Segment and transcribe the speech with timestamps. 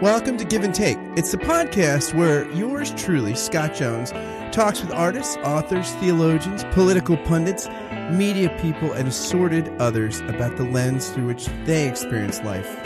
[0.00, 0.96] Welcome to Give and Take.
[1.14, 4.12] It's the podcast where yours truly, Scott Jones,
[4.50, 7.68] talks with artists, authors, theologians, political pundits,
[8.10, 12.78] media people, and assorted others about the lens through which they experience life.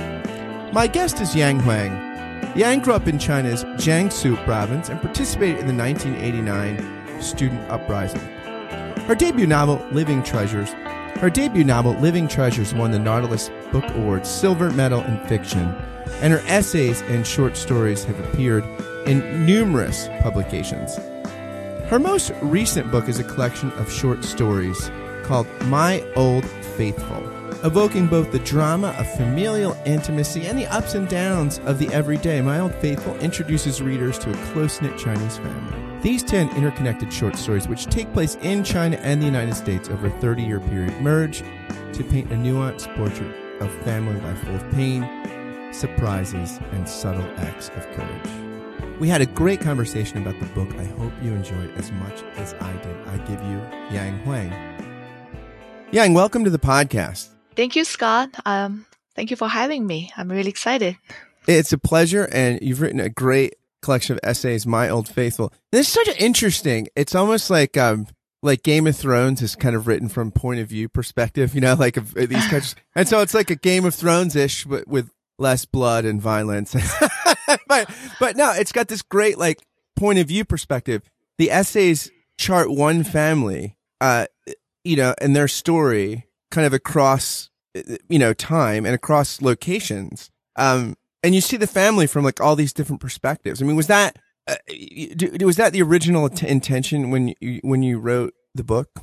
[0.72, 1.92] My guest is Yang Huang.
[2.56, 8.22] Yang grew up in China's Jiangsu province and participated in the 1989 student uprising.
[9.06, 10.70] Her debut novel, Living Treasures,
[11.20, 15.72] her debut novel, Living Treasures, won the Nautilus Book Award Silver Medal in Fiction
[16.22, 18.64] and her essays and short stories have appeared
[19.06, 20.96] in numerous publications.
[21.88, 24.90] Her most recent book is a collection of short stories
[25.22, 26.44] called My Old
[26.76, 27.22] Faithful,
[27.64, 32.40] evoking both the drama of familial intimacy and the ups and downs of the everyday.
[32.40, 36.00] My Old Faithful introduces readers to a close knit Chinese family.
[36.02, 40.08] These 10 interconnected short stories, which take place in China and the United States over
[40.08, 41.42] a 30 year period, merge
[41.92, 45.02] to paint a nuanced portrait of family life full of pain,
[45.74, 48.30] surprises, and subtle acts of courage.
[49.00, 50.72] We had a great conversation about the book.
[50.76, 52.96] I hope you enjoyed as much as I did.
[53.08, 53.58] I give you
[53.90, 54.52] Yang Huang.
[55.90, 57.28] Yang, welcome to the podcast.
[57.56, 58.30] Thank you, Scott.
[58.46, 58.86] Um,
[59.16, 60.12] thank you for having me.
[60.16, 60.96] I'm really excited.
[61.46, 65.52] It's a pleasure, and you've written a great collection of essays, My Old Faithful.
[65.72, 66.88] This is such an interesting.
[66.96, 68.06] It's almost like um,
[68.42, 71.74] like Game of Thrones is kind of written from point of view perspective, you know,
[71.78, 72.76] like of these kinds.
[72.94, 76.74] and so it's like a Game of Thrones ish, but with less blood and violence.
[77.66, 77.90] but
[78.20, 79.64] but no, it's got this great like
[79.96, 81.02] point of view perspective.
[81.38, 84.26] The essays chart one family, uh,
[84.84, 87.50] you know, and their story kind of across
[88.08, 90.30] you know time and across locations.
[90.56, 93.62] Um, and you see the family from like all these different perspectives.
[93.62, 94.56] I mean, was that uh,
[95.40, 99.00] was that the original t- intention when you when you wrote the book?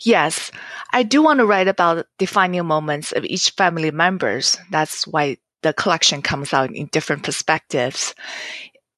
[0.00, 0.50] Yes,
[0.92, 4.58] I do want to write about defining moments of each family members.
[4.70, 8.14] That's why the collection comes out in different perspectives.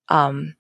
[0.08, 0.56] Um,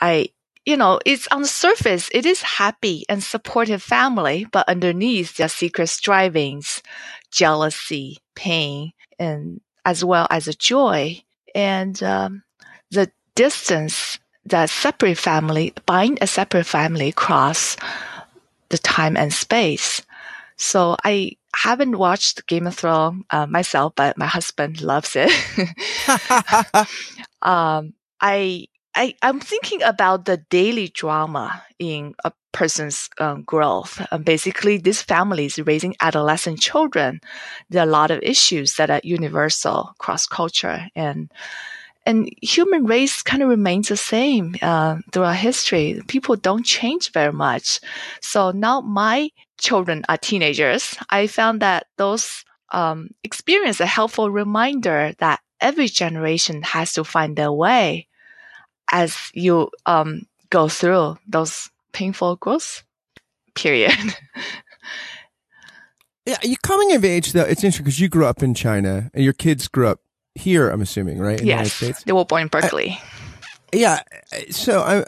[0.00, 0.28] I,
[0.64, 5.46] you know, it's on the surface, it is happy and supportive family, but underneath there
[5.46, 6.82] are secret strivings,
[7.30, 11.22] jealousy, pain, and as well as a joy.
[11.54, 12.42] And um,
[12.90, 17.76] the distance that separate family, bind a separate family across
[18.68, 20.02] the time and space.
[20.56, 25.30] So I haven't watched Game of Thrones uh, myself, but my husband loves it.
[27.42, 34.00] um, I, I, I'm thinking about the daily drama in a person's um, growth.
[34.12, 37.20] Um, basically, this family is raising adolescent children.
[37.70, 41.30] There are a lot of issues that are universal cross culture and
[42.06, 46.02] and human race kind of remains the same uh, throughout history.
[46.06, 47.80] People don't change very much.
[48.20, 50.96] So now my children are teenagers.
[51.10, 57.36] I found that those um, experience a helpful reminder that every generation has to find
[57.36, 58.08] their way
[58.92, 62.82] as you um, go through those painful growth
[63.54, 63.92] period.
[66.26, 67.42] yeah, you coming of age though.
[67.42, 70.00] It's interesting because you grew up in China and your kids grew up
[70.34, 71.40] here, I'm assuming, right?
[71.40, 72.90] In yes, the they were born in Berkeley.
[72.90, 73.02] I,
[73.72, 74.02] yeah,
[74.50, 75.04] so I,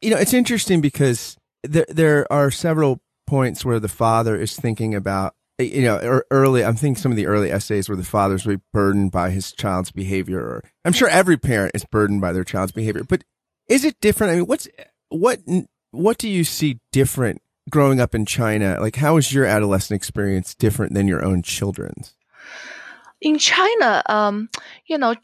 [0.00, 4.94] you know, it's interesting because there there are several points where the father is thinking
[4.94, 6.64] about, you know, early.
[6.64, 9.90] I'm thinking some of the early essays where the father's really burdened by his child's
[9.90, 10.40] behavior.
[10.40, 13.24] Or I'm sure every parent is burdened by their child's behavior, but
[13.68, 14.32] is it different?
[14.32, 14.68] I mean, what's
[15.08, 15.40] what
[15.90, 18.78] what do you see different growing up in China?
[18.80, 22.14] Like, how is your adolescent experience different than your own children's?
[23.20, 24.48] in China, um,
[24.86, 25.14] you know,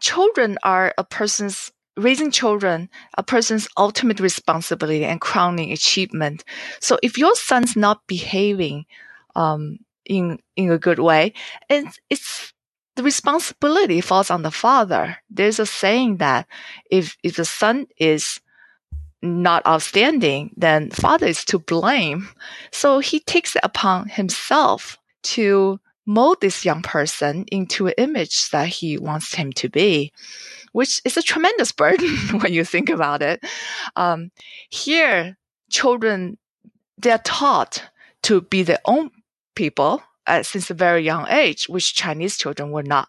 [0.00, 6.44] children are a person's raising children, a person's ultimate responsibility and crowning achievement.
[6.80, 8.86] So if your son's not behaving
[9.34, 11.34] um, in in a good way,
[11.68, 12.52] it's, it's
[12.96, 15.18] the responsibility falls on the father.
[15.30, 16.46] There's a saying that
[16.90, 18.40] if if the son is
[19.20, 22.28] not outstanding, then father is to blame.
[22.70, 24.98] So he takes it upon himself
[25.34, 30.10] to mold this young person into an image that he wants him to be,
[30.72, 32.08] which is a tremendous burden
[32.40, 33.44] when you think about it.
[33.94, 34.30] Um,
[34.70, 35.36] here,
[35.70, 36.38] children,
[36.96, 37.84] they're taught
[38.22, 39.10] to be their own
[39.54, 43.08] people uh, since a very young age, which Chinese children were not,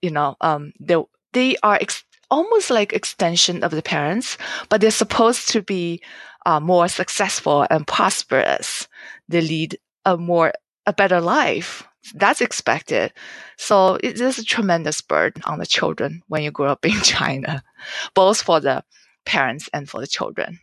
[0.00, 0.96] you know, um, they,
[1.32, 4.38] they are ex- almost like extension of the parents,
[4.68, 6.00] but they're supposed to be
[6.46, 8.86] uh, more successful and prosperous.
[9.28, 10.52] They lead a more,
[10.86, 13.12] a better life that's expected.
[13.56, 17.62] So it is a tremendous burden on the children when you grow up in China,
[18.14, 18.84] both for the
[19.24, 20.58] parents and for the children.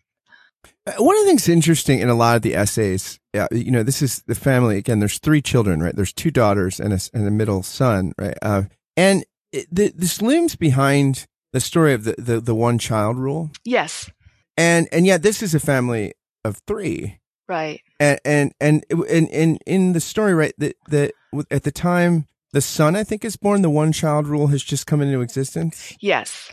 [0.86, 3.84] Uh, one of the things interesting in a lot of the essays, yeah, you know,
[3.84, 4.78] this is the family.
[4.78, 5.96] Again, there's three children, right?
[5.96, 8.38] There's two daughters and a, and a middle son, right?
[8.42, 8.64] Uh,
[8.98, 13.52] and it, the, this looms behind the story of the, the, the one child rule.
[13.64, 14.10] Yes.
[14.58, 16.14] And and yet this is a family
[16.44, 17.19] of three.
[17.50, 17.82] Right.
[18.00, 20.54] And and and in in in the story, right?
[20.60, 21.14] That that
[21.50, 24.86] at the time the son I think is born, the one child rule has just
[24.86, 25.98] come into existence.
[26.00, 26.52] Yes.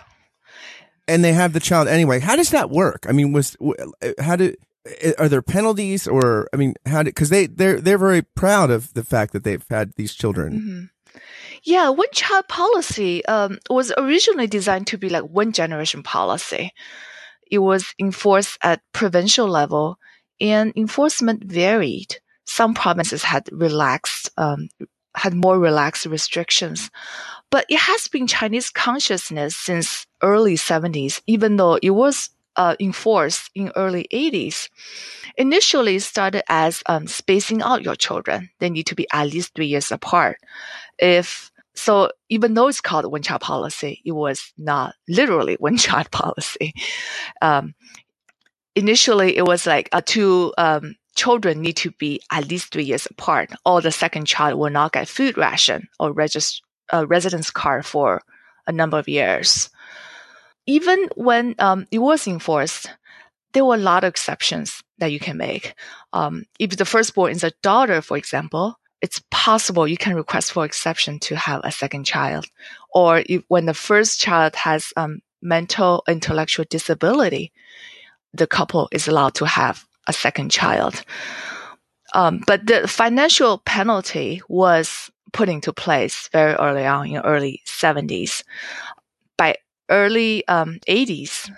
[1.06, 2.18] And they have the child anyway.
[2.18, 3.04] How does that work?
[3.06, 3.56] I mean, was
[4.18, 4.56] how did
[5.18, 8.94] are there penalties or I mean, how did because they they're they're very proud of
[8.94, 10.52] the fact that they've had these children.
[10.52, 11.20] Mm-hmm.
[11.62, 16.72] Yeah, one child policy um, was originally designed to be like one generation policy.
[17.50, 19.98] It was enforced at provincial level,
[20.40, 22.16] and enforcement varied.
[22.44, 24.68] Some provinces had relaxed, um,
[25.14, 26.90] had more relaxed restrictions,
[27.50, 33.50] but it has been Chinese consciousness since early 70s, even though it was uh, enforced
[33.54, 34.68] in early 80s.
[35.36, 38.50] Initially started as um, spacing out your children.
[38.58, 40.38] They need to be at least three years apart.
[40.98, 46.10] If so, even though it's called one child policy, it was not literally one child
[46.10, 46.72] policy.
[47.42, 47.74] Um,
[48.76, 53.06] initially, it was like uh, two um, children need to be at least three years
[53.06, 56.60] apart, or the second child will not get food ration or regist-
[56.92, 58.22] uh, residence card for
[58.66, 59.70] a number of years.
[60.66, 62.90] Even when um, it was enforced,
[63.52, 65.74] there were a lot of exceptions that you can make.
[66.12, 70.64] Um, if the firstborn is a daughter, for example, it's possible you can request for
[70.64, 72.46] exception to have a second child.
[72.92, 77.52] Or if, when the first child has um, mental intellectual disability,
[78.36, 81.04] the couple is allowed to have a second child.
[82.14, 87.62] Um, but the financial penalty was put into place very early on in the early
[87.66, 88.42] 70s.
[89.36, 89.56] By
[89.90, 91.50] early um, 80s,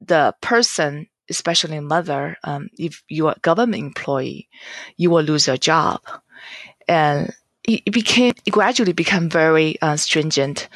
[0.00, 4.48] the person, especially mother, um, if you are a government employee,
[4.96, 6.00] you will lose your job
[6.86, 7.32] and
[7.64, 10.68] it became it gradually became very uh, stringent.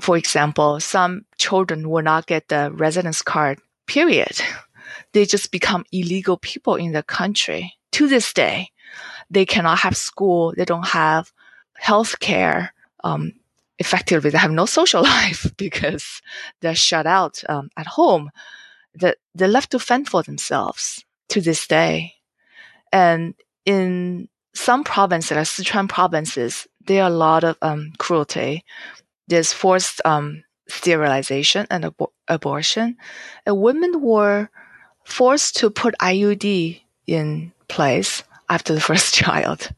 [0.00, 3.58] For example, some children will not get the residence card.
[3.88, 4.40] Period.
[5.12, 7.74] They just become illegal people in the country.
[7.92, 8.70] To this day,
[9.30, 10.54] they cannot have school.
[10.56, 11.32] They don't have
[11.74, 12.74] health care.
[13.02, 13.32] Um,
[13.78, 16.20] effectively, they have no social life because
[16.60, 18.30] they're shut out um, at home.
[18.94, 22.14] That they're left to fend for themselves to this day.
[22.92, 28.64] And in some provinces, like Sichuan provinces, there are a lot of um, cruelty.
[29.28, 32.96] There's forced um, sterilization and ab- abortion.
[33.46, 34.48] And women were
[35.04, 39.70] forced to put IUD in place after the first child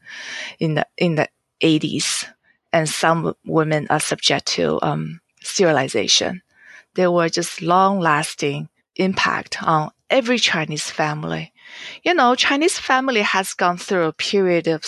[0.59, 1.27] in the in the
[1.63, 2.25] 80s.
[2.73, 6.41] And some women are subject to um, sterilization.
[6.95, 11.51] There were just long lasting impact on every Chinese family
[12.03, 14.83] you know, Chinese family has gone through a period of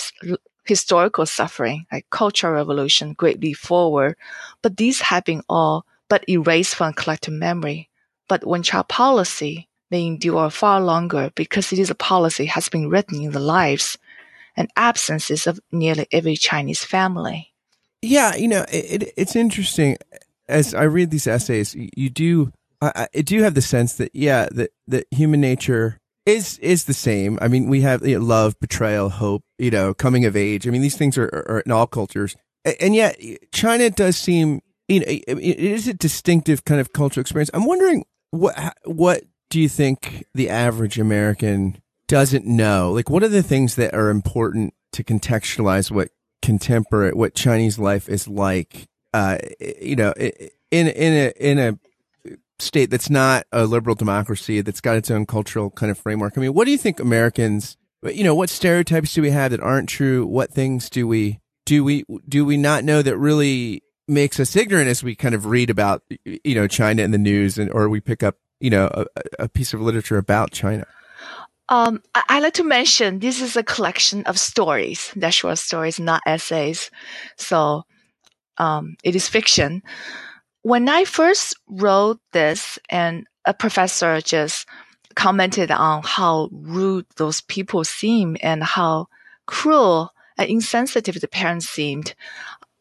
[0.65, 4.15] historical suffering, like cultural revolution, great leap forward,
[4.61, 7.89] but these have been all but erased from collective memory.
[8.29, 12.87] But one child policy may endure far longer because it is a policy has been
[12.87, 13.97] written in the lives
[14.55, 17.51] and absences of nearly every Chinese family.
[18.03, 19.97] Yeah, you know, it, it, it's interesting.
[20.47, 24.49] As I read these essays, you do, I, I do have the sense that, yeah,
[24.51, 27.39] that, that human nature is is the same.
[27.41, 30.67] I mean, we have you know, love, betrayal, hope, you know, coming of age.
[30.67, 32.35] I mean, these things are, are in all cultures,
[32.79, 33.19] and yet
[33.51, 34.61] China does seem
[34.93, 37.49] you know it is a distinctive kind of cultural experience.
[37.53, 42.91] I'm wondering what what do you think the average American doesn't know?
[42.91, 46.09] Like, what are the things that are important to contextualize what
[46.41, 48.87] contemporary, what Chinese life is like?
[49.13, 49.37] Uh,
[49.81, 50.11] you know,
[50.71, 51.79] in in a in a
[52.59, 56.33] state that's not a liberal democracy that's got its own cultural kind of framework.
[56.35, 59.59] I mean, what do you think Americans, you know, what stereotypes do we have that
[59.59, 60.25] aren't true?
[60.25, 64.87] What things do we do we do we not know that really makes us ignorant
[64.87, 68.01] as we kind of read about you know China in the news and or we
[68.01, 69.05] pick up you know a,
[69.39, 70.85] a piece of literature about China?
[71.69, 75.99] Um, I, I, like to mention this is a collection of stories, they're short stories,
[75.99, 76.91] not essays.
[77.37, 77.83] So
[78.57, 79.81] um, it is fiction
[80.63, 84.65] when I first wrote this and a professor just
[85.15, 89.07] commented on how rude those people seem and how
[89.45, 92.15] cruel and insensitive the parents seemed.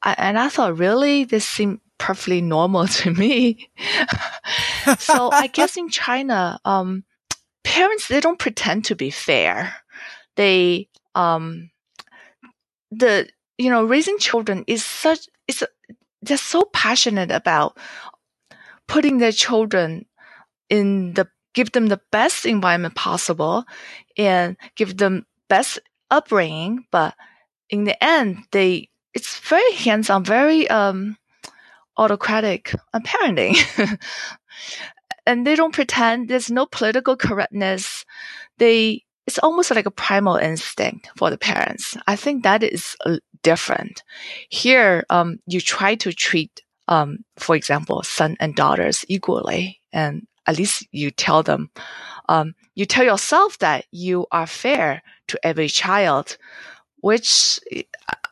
[0.02, 3.70] I, and I thought, really, this seemed perfectly normal to me.
[4.98, 7.04] so I guess in China, um,
[7.64, 9.74] parents, they don't pretend to be fair.
[10.36, 11.70] They, um,
[12.90, 13.28] the,
[13.58, 15.62] you know, raising children is such, it's,
[16.22, 17.76] they're so passionate about
[18.86, 20.06] putting their children
[20.68, 23.64] in the give them the best environment possible
[24.16, 25.78] and give them best
[26.10, 27.14] upbringing but
[27.68, 31.16] in the end they it's very hands-on very um
[31.96, 33.56] autocratic parenting.
[35.26, 38.04] and they don't pretend there's no political correctness.
[38.58, 41.96] They, it's almost like a primal instinct for the parents.
[42.06, 44.02] I think that is uh, different.
[44.48, 50.58] Here, um, you try to treat, um, for example, son and daughters equally, and at
[50.58, 51.70] least you tell them,
[52.28, 56.36] um, you tell yourself that you are fair to every child,
[57.00, 57.60] which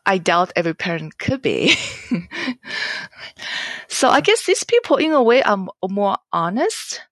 [0.06, 1.74] I doubt every parent could be.
[3.88, 7.02] so I guess these people, in a way, are more honest,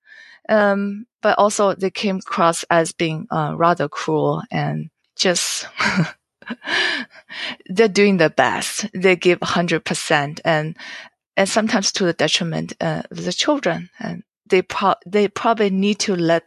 [0.49, 5.67] um, but also they came across as being uh, rather cruel and just
[7.67, 8.87] they're doing their best.
[8.95, 10.77] They give hundred percent, and
[11.37, 13.91] and sometimes to the detriment uh, of the children.
[13.99, 16.45] And they pro- they probably need to let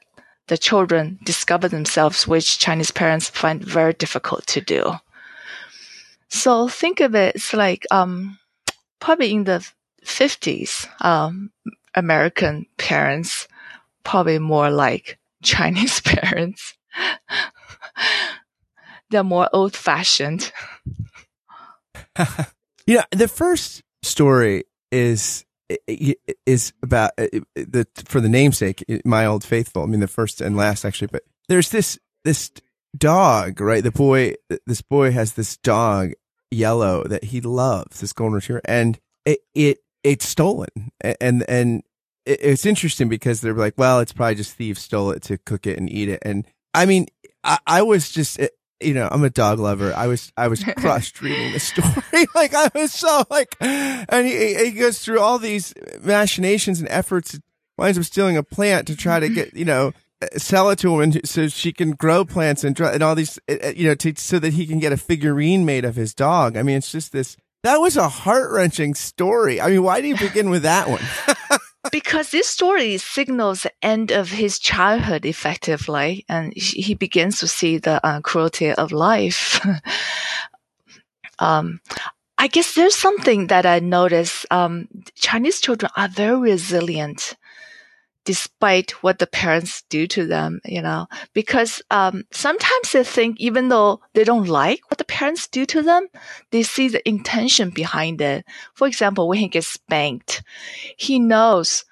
[0.47, 4.93] the children discover themselves, which Chinese parents find very difficult to do.
[6.31, 8.39] So think of it, it's like um,
[8.99, 9.69] probably in the
[10.05, 11.51] 50s, um,
[11.93, 13.49] American parents,
[14.03, 16.73] probably more like Chinese parents.
[19.09, 20.53] They're more old fashioned.
[22.87, 25.45] yeah, the first story is
[26.45, 29.83] is about the for the namesake, my old faithful.
[29.83, 32.51] I mean, the first and last actually, but there's this this
[32.97, 33.83] dog, right?
[33.83, 34.35] The boy,
[34.65, 36.13] this boy has this dog,
[36.51, 41.83] yellow, that he loves, this golden retriever, and it it it's stolen, and and
[42.25, 45.77] it's interesting because they're like, well, it's probably just thieves stole it to cook it
[45.77, 47.07] and eat it, and I mean,
[47.43, 48.49] I, I was just eh,
[48.81, 49.93] you know, I'm a dog lover.
[49.93, 52.25] I was, I was crushed reading the story.
[52.35, 57.39] like I was so like, and he, he goes through all these machinations and efforts,
[57.77, 59.93] winds up stealing a plant to try to get, you know,
[60.37, 63.73] sell it to him so she can grow plants and, and all these, uh, uh,
[63.75, 66.57] you know, to, so that he can get a figurine made of his dog.
[66.57, 69.61] I mean, it's just this, that was a heart wrenching story.
[69.61, 71.59] I mean, why do you begin with that one?
[71.91, 77.77] because this story signals the end of his childhood effectively, and he begins to see
[77.77, 79.65] the uh, cruelty of life.
[81.39, 81.79] um,
[82.37, 84.45] I guess there's something that I notice.
[84.49, 87.35] Um, Chinese children are very resilient
[88.23, 93.69] despite what the parents do to them, you know, because um, sometimes they think even
[93.69, 96.07] though they don't like what the parents do to them,
[96.51, 98.45] they see the intention behind it.
[98.75, 100.43] For example, when he gets spanked,
[100.97, 101.85] he knows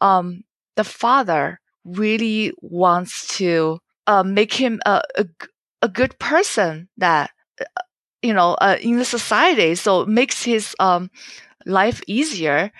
[0.00, 5.26] um, the father really wants to uh, make him a, a,
[5.82, 7.64] a good person that uh,
[8.22, 11.10] you know uh, in the society, so it makes his um,
[11.64, 12.72] life easier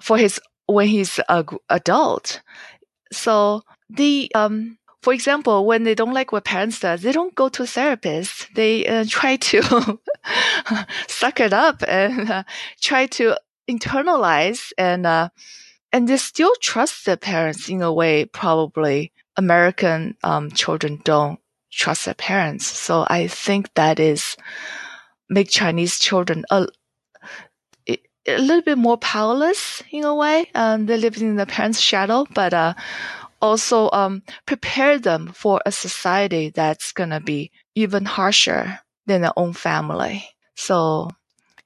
[0.00, 2.40] for his when he's a adult.
[3.10, 7.48] So the um, for example, when they don't like what parents do, they don't go
[7.48, 8.52] to therapists.
[8.54, 9.98] They uh, try to
[11.08, 12.42] suck it up and uh,
[12.80, 13.36] try to
[13.68, 15.30] internalize and uh,
[15.92, 21.38] and they still trust their parents in a way probably American um, children don't
[21.70, 22.66] trust their parents.
[22.66, 24.36] So I think that is
[25.30, 26.66] make Chinese children a,
[28.28, 30.50] a little bit more powerless in a way.
[30.54, 32.74] Um, they live in the parents' shadow, but uh,
[33.40, 39.52] also um, prepare them for a society that's gonna be even harsher than their own
[39.52, 40.28] family.
[40.54, 41.10] So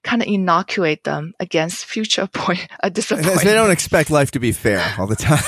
[0.02, 3.42] kind of inoculate them against future point a disappointment.
[3.42, 5.44] They don't expect life to be fair all the time.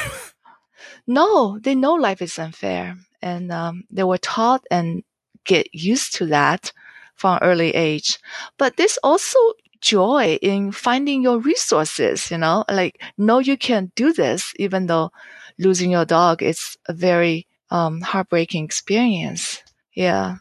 [1.06, 5.02] no, they know life is unfair, and um, they were taught and
[5.44, 6.72] get used to that
[7.14, 8.18] from early age.
[8.58, 9.38] But this also
[9.84, 15.10] joy in finding your resources, you know, like know you can do this, even though
[15.58, 19.62] losing your dog is a very um, heartbreaking experience.
[19.94, 20.36] Yeah.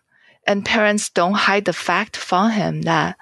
[0.47, 3.17] And parents don't hide the fact from him that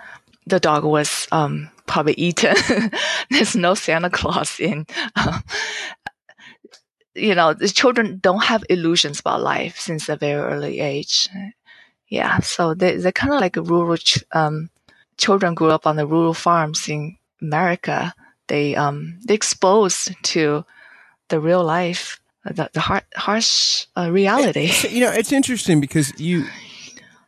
[0.46, 2.56] the dog was um, probably eaten.
[3.30, 4.86] There's no Santa Claus in.
[5.16, 5.42] Uh,
[7.16, 11.30] you know, the children don't have illusions about life since a very early age.
[12.08, 13.98] Yeah, so they they're kind of like rural
[14.34, 14.70] um,
[15.22, 18.14] children grew up on the rural farms in America.
[18.48, 20.66] They um they exposed to
[21.30, 24.72] the real life, the, the har- harsh uh, reality.
[24.90, 26.46] you know, it's interesting because you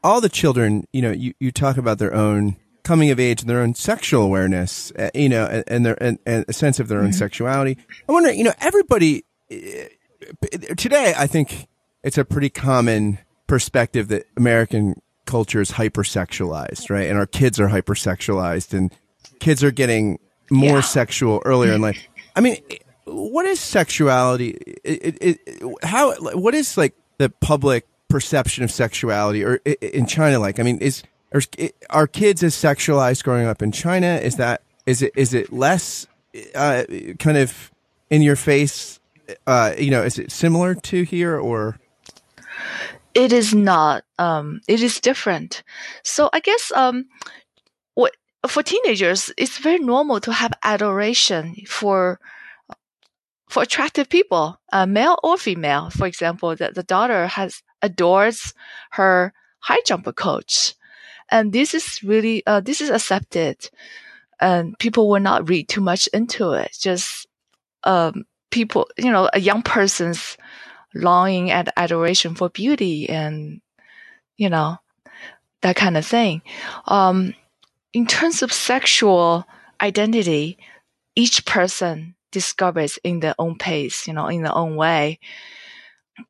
[0.03, 3.49] all the children, you know, you, you talk about their own coming of age and
[3.49, 6.89] their own sexual awareness, uh, you know, and, and their and, and, a sense of
[6.89, 7.13] their own mm-hmm.
[7.13, 7.77] sexuality.
[8.09, 9.55] I wonder, you know, everybody uh,
[10.75, 11.67] today, I think
[12.03, 15.01] it's a pretty common perspective that American
[15.33, 17.09] culture is hypersexualized, right?
[17.09, 18.93] And our kids are hypersexualized, and
[19.39, 20.19] kids are getting
[20.51, 20.81] more yeah.
[20.81, 22.07] sexual earlier in life.
[22.35, 22.57] I mean,
[23.05, 24.49] what is sexuality?
[24.83, 26.13] It, it, it, how?
[26.35, 30.37] What is like the public perception of sexuality, or in China?
[30.37, 31.01] Like, I mean, is
[31.33, 31.41] are,
[31.89, 34.19] are kids as sexualized growing up in China?
[34.21, 36.05] Is that is it is it less
[36.53, 36.83] uh,
[37.17, 37.71] kind of
[38.11, 38.99] in your face?
[39.47, 41.79] Uh, you know, is it similar to here or?
[43.13, 44.03] It is not.
[44.17, 45.63] Um, it is different.
[46.03, 47.05] So I guess um,
[47.93, 48.15] what
[48.47, 52.19] for teenagers, it's very normal to have adoration for
[53.49, 55.89] for attractive people, uh, male or female.
[55.91, 58.53] For example, that the daughter has adores
[58.91, 60.73] her high jumper coach,
[61.29, 63.69] and this is really uh, this is accepted,
[64.41, 66.75] and people will not read too much into it.
[66.79, 67.27] Just
[67.83, 70.37] um, people, you know, a young person's
[70.93, 73.61] longing and adoration for beauty and
[74.37, 74.77] you know
[75.61, 76.41] that kind of thing.
[76.85, 77.33] Um,
[77.93, 79.45] in terms of sexual
[79.81, 80.57] identity,
[81.15, 85.19] each person discovers in their own pace, you know, in their own way.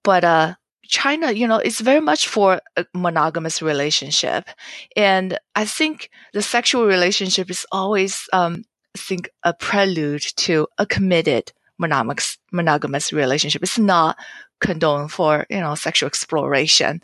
[0.03, 4.47] But uh, China, you know, it's very much for a monogamous relationship,
[4.95, 8.63] and I think the sexual relationship is always, um,
[8.95, 13.63] I think, a prelude to a committed monogamous monogamous relationship.
[13.63, 14.17] It's not
[14.63, 17.01] condoned for you know sexual exploration,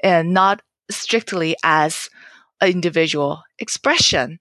[0.00, 2.10] and not strictly as
[2.60, 4.40] an individual expression,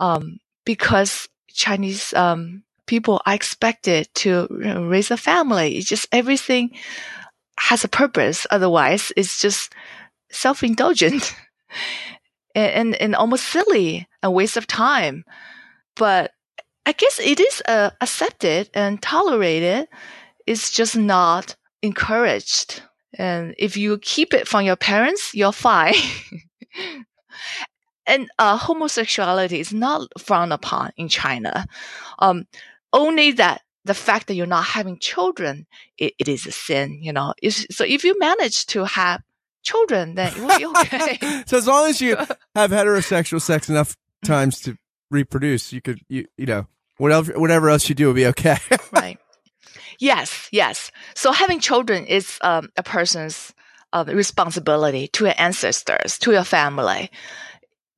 [0.00, 5.76] um, because Chinese um, people are expected to raise a family.
[5.76, 6.70] It's just everything
[7.58, 8.46] has a purpose.
[8.50, 9.72] Otherwise, it's just
[10.30, 11.34] self indulgent
[12.54, 15.24] and, and, and, almost silly, a waste of time.
[15.96, 16.32] But
[16.84, 19.88] I guess it is uh, accepted and tolerated.
[20.46, 22.82] It's just not encouraged.
[23.18, 25.94] And if you keep it from your parents, you're fine.
[28.06, 31.66] and uh, homosexuality is not frowned upon in China.
[32.18, 32.46] Um,
[32.92, 35.66] only that the fact that you're not having children,
[35.96, 37.34] it, it is a sin, you know.
[37.40, 39.22] It's, so if you manage to have
[39.62, 41.42] children, then it will be okay.
[41.46, 42.16] so as long as you
[42.54, 44.76] have heterosexual sex enough times to
[45.10, 46.66] reproduce, you could, you, you know,
[46.98, 48.58] whatever, whatever else you do will be okay.
[48.92, 49.18] right.
[49.98, 50.90] Yes, yes.
[51.14, 53.54] So having children is um, a person's
[53.92, 57.10] uh, responsibility to your ancestors, to your family.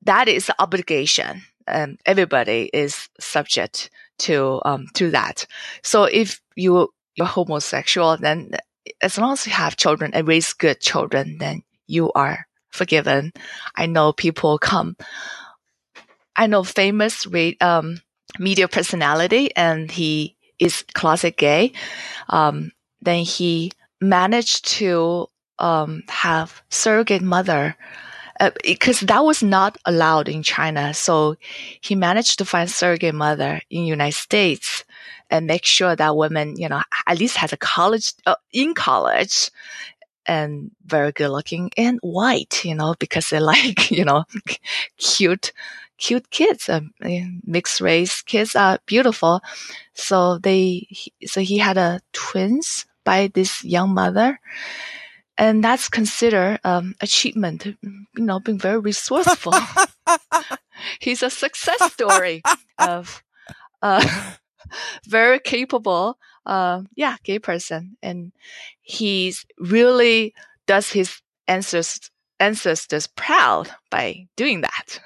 [0.03, 1.43] That is obligation.
[1.67, 5.47] And everybody is subject to um, to that.
[5.83, 8.53] So if you you're homosexual, then
[9.03, 13.33] as long as you have children and raise good children, then you are forgiven.
[13.77, 14.97] I know people come.
[16.37, 17.27] I know famous
[17.61, 18.01] um,
[18.39, 21.73] media personality, and he is closet gay.
[22.29, 25.27] Um, then he managed to
[25.59, 27.77] um, have surrogate mother
[28.41, 30.95] uh, because that was not allowed in China.
[30.95, 31.37] So
[31.81, 34.85] he managed to find surrogate mother in United States
[35.31, 39.51] and make sure that woman, you know, at least has a college, uh, in college
[40.27, 44.25] and very good looking and white, you know, because they like, you know,
[44.99, 45.53] cute,
[45.99, 46.69] cute kids.
[46.69, 46.93] Um,
[47.45, 49.41] mixed race kids are beautiful.
[49.95, 50.89] So they,
[51.27, 54.39] so he had a twins by this young mother
[55.39, 57.65] and that's considered um, achievement.
[57.65, 57.77] You
[58.17, 59.55] know, being very resourceful.
[61.01, 62.43] He's a success story
[62.79, 63.23] of
[63.81, 64.35] uh,
[65.07, 68.33] very capable, uh, yeah, gay person, and
[68.81, 70.35] he's really
[70.67, 75.01] does his ancestors ancestors proud by doing that.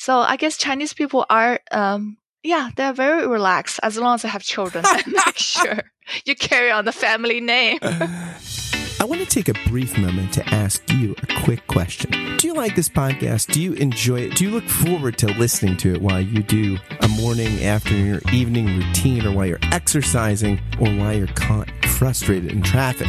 [0.00, 4.30] So I guess Chinese people are um, yeah, they're very relaxed as long as they
[4.30, 4.82] have children.
[5.06, 5.82] make sure
[6.24, 7.78] you carry on the family name.
[7.82, 12.38] I want to take a brief moment to ask you a quick question.
[12.38, 13.52] Do you like this podcast?
[13.52, 14.36] Do you enjoy it?
[14.36, 18.32] Do you look forward to listening to it while you do a morning, afternoon, or
[18.32, 23.08] evening routine, or while you're exercising, or while you're caught frustrated in traffic?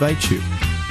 [0.01, 0.41] you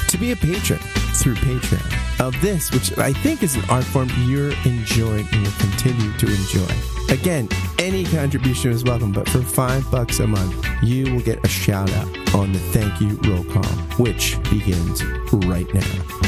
[0.07, 0.79] to be a patron
[1.14, 5.53] through Patreon of this, which I think is an art form you're enjoying and will
[5.59, 7.12] continue to enjoy.
[7.12, 7.49] Again,
[7.81, 11.90] any contribution is welcome, but for five bucks a month, you will get a shout
[11.94, 13.64] out on the thank you roll call,
[13.99, 15.03] which begins
[15.44, 15.81] right now.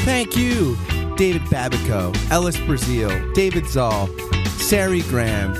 [0.03, 0.75] Thank you,
[1.15, 4.07] David Babico, Ellis Brazil, David Zoll,
[4.57, 5.53] Sari Graham,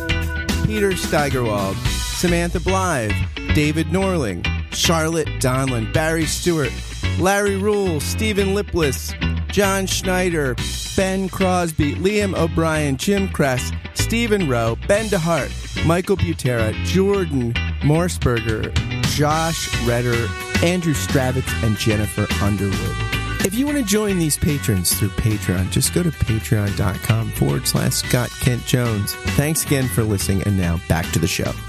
[0.66, 3.14] Peter Steigerwald, Samantha Blythe,
[3.56, 6.72] David Norling, Charlotte Donlin, Barry Stewart,
[7.20, 9.14] Larry Rule, Stephen Lipless,
[9.48, 10.56] John Schneider,
[10.96, 18.74] Ben Crosby, Liam O'Brien, Jim Kress, Stephen Rowe, Ben DeHart, Michael Butera, Jordan Morrisberger,
[19.16, 20.28] Josh Redder,
[20.64, 23.14] Andrew Stravitz, and Jennifer Underwood.
[23.46, 27.94] If you want to join these patrons through Patreon, just go to patreon.com forward slash
[27.94, 29.14] Scott Kent Jones.
[29.36, 31.52] Thanks again for listening, and now back to the show.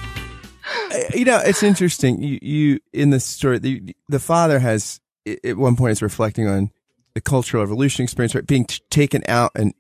[0.91, 2.23] Uh, you know, it's interesting.
[2.23, 6.71] You, you in the story, the, the father has at one point is reflecting on
[7.15, 8.47] the cultural revolution experience, right?
[8.47, 9.73] Being t- taken out and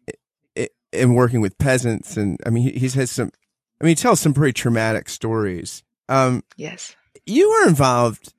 [0.94, 3.30] and working with peasants, and I mean, he, he's had some.
[3.80, 5.82] I mean, he tells some pretty traumatic stories.
[6.08, 6.94] Um, yes,
[7.26, 8.32] you were involved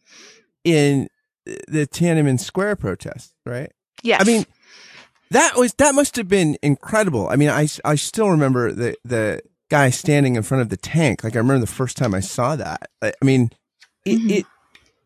[0.64, 1.10] in
[1.46, 3.72] the Tiananmen Square protest, right?
[4.02, 4.22] Yes.
[4.22, 4.46] I mean,
[5.32, 7.28] that was that must have been incredible.
[7.30, 11.24] I mean, I I still remember the the guy standing in front of the tank.
[11.24, 12.90] Like I remember the first time I saw that.
[13.02, 13.52] I, I mean,
[14.06, 14.30] it, mm-hmm.
[14.30, 14.46] it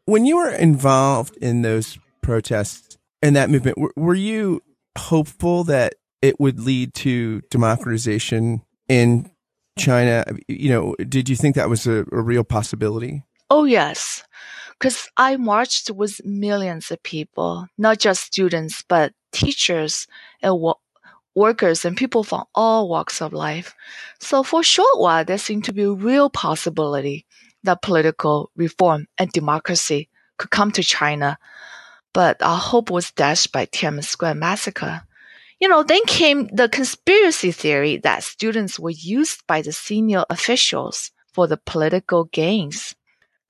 [0.09, 4.61] when you were involved in those protests and that movement, were, you
[4.97, 9.29] hopeful that it would lead to democratization in
[9.77, 10.25] China?
[10.47, 13.23] You know, did you think that was a, a real possibility?
[13.49, 14.23] Oh, yes.
[14.79, 20.07] Because I marched with millions of people, not just students, but teachers
[20.41, 20.79] and wo-
[21.35, 23.75] workers and people from all walks of life.
[24.19, 27.25] So for a short while, there seemed to be a real possibility
[27.63, 31.37] that political reform and democracy could come to China.
[32.13, 35.03] But our hope was dashed by Tiananmen Square massacre.
[35.59, 41.11] You know, then came the conspiracy theory that students were used by the senior officials
[41.33, 42.95] for the political gains.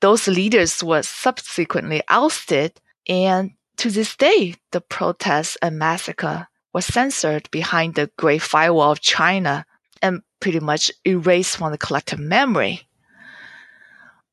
[0.01, 7.49] Those leaders were subsequently ousted, and to this day, the protests and massacre were censored
[7.51, 9.65] behind the Great Firewall of China
[10.01, 12.88] and pretty much erased from the collective memory.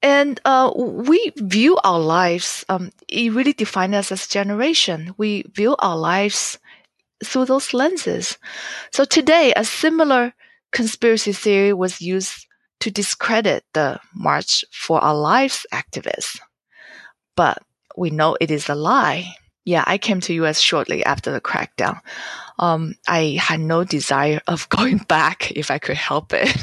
[0.03, 5.15] And uh, we view our lives, um, it really defines us as generation.
[5.17, 6.59] We view our lives
[7.25, 8.39] through those lenses.
[8.93, 10.35] So today, a similar
[10.73, 12.47] conspiracy theory was used
[12.81, 16.39] to discredit the March for Our Lives activists.
[17.35, 17.59] But
[17.97, 19.35] we know it is a lie.
[19.65, 22.01] Yeah, I came to US shortly after the crackdown.
[22.59, 26.55] Um, I had no desire of going back if I could help it.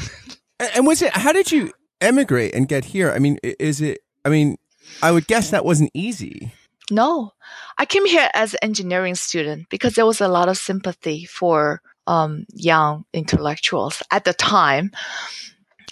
[0.75, 3.11] and was it, how did you emigrate and get here?
[3.11, 4.57] I mean, is it, I mean,
[5.01, 6.53] I would guess that wasn't easy.
[6.91, 7.31] No,
[7.77, 11.81] I came here as an engineering student because there was a lot of sympathy for
[12.07, 14.91] um, young intellectuals at the time.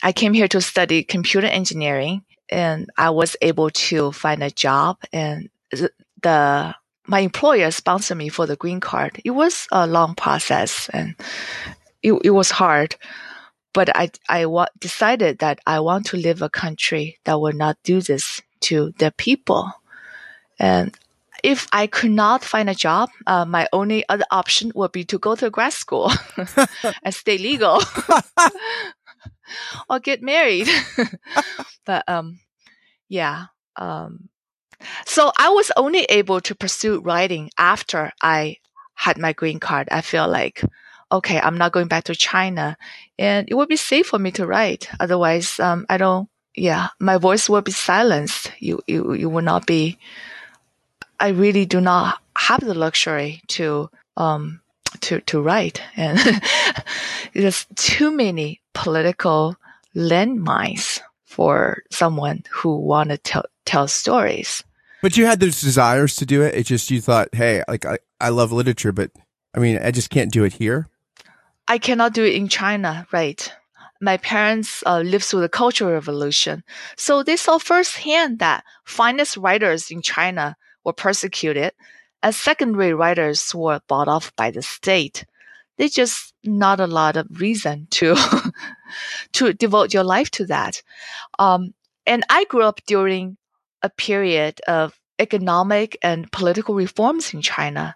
[0.03, 4.97] I came here to study computer engineering and I was able to find a job
[5.13, 5.49] and
[6.21, 6.75] the
[7.07, 9.19] my employer sponsored me for the green card.
[9.25, 11.15] It was a long process and
[12.03, 12.95] it, it was hard,
[13.73, 17.77] but I I wa- decided that I want to live a country that will not
[17.83, 19.71] do this to their people.
[20.59, 20.95] And
[21.43, 25.17] if I could not find a job, uh, my only other option would be to
[25.17, 26.11] go to grad school
[27.03, 27.81] and stay legal
[29.89, 30.69] or get married.
[31.85, 32.39] but um,
[33.09, 33.45] yeah.
[33.75, 34.29] Um,
[35.05, 38.57] so I was only able to pursue writing after I
[38.93, 39.87] had my green card.
[39.91, 40.63] I feel like,
[41.11, 42.77] okay, I'm not going back to China
[43.19, 44.89] and it would be safe for me to write.
[44.99, 48.51] Otherwise, um, I don't, yeah, my voice will be silenced.
[48.59, 49.97] You, you, you will not be,
[51.19, 54.61] I really do not have the luxury to um,
[55.01, 56.19] to to write, and
[57.33, 59.55] there's too many political
[59.95, 64.63] landmines for someone who want to tell tell stories.
[65.01, 66.55] But you had those desires to do it.
[66.55, 69.11] It just you thought, hey, like I, I love literature, but
[69.55, 70.87] I mean, I just can't do it here.
[71.67, 73.51] I cannot do it in China, right?
[74.01, 76.63] My parents uh, lived through the Cultural Revolution,
[76.97, 81.73] so they saw firsthand that finest writers in China were persecuted,
[82.23, 85.25] as secondary writers were bought off by the state.
[85.77, 88.15] There's just not a lot of reason to
[89.33, 90.81] to devote your life to that.
[91.39, 91.73] Um,
[92.05, 93.37] and I grew up during
[93.81, 97.95] a period of economic and political reforms in China.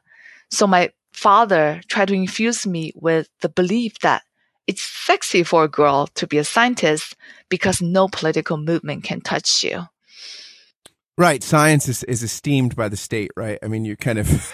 [0.51, 4.23] So my father tried to infuse me with the belief that
[4.67, 7.15] it's sexy for a girl to be a scientist
[7.49, 9.84] because no political movement can touch you.
[11.17, 11.41] Right.
[11.41, 13.58] Science is, is esteemed by the state, right?
[13.63, 14.54] I mean, you kind of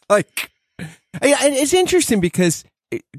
[0.10, 0.90] like, and
[1.22, 2.64] it's interesting because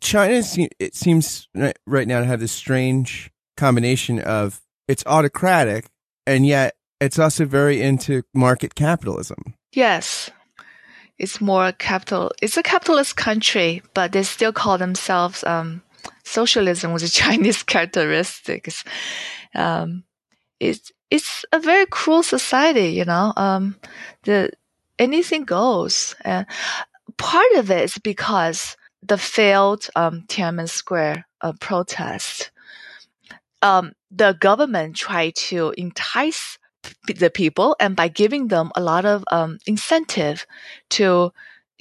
[0.02, 0.44] China,
[0.80, 1.48] it seems
[1.88, 5.88] right now to have this strange combination of it's autocratic
[6.28, 9.56] and yet it's also very into market capitalism.
[9.72, 10.30] Yes.
[11.20, 12.32] It's more capital.
[12.42, 15.82] It's a capitalist country, but they still call themselves um,
[16.24, 18.84] socialism with Chinese characteristics.
[19.56, 20.04] Um,
[20.60, 23.34] it's it's a very cruel society, you know.
[23.38, 23.78] Um,
[24.24, 24.52] the
[25.00, 26.46] anything goes, and
[27.18, 32.52] part of it is because the failed um, Tiananmen Square uh, protest.
[33.62, 36.58] um, the government tried to entice
[37.08, 40.46] the people and by giving them a lot of um, incentive
[40.90, 41.32] to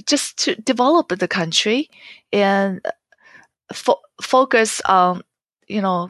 [0.07, 1.89] just to develop the country
[2.33, 2.81] and
[3.73, 5.23] fo- focus on
[5.69, 6.09] you know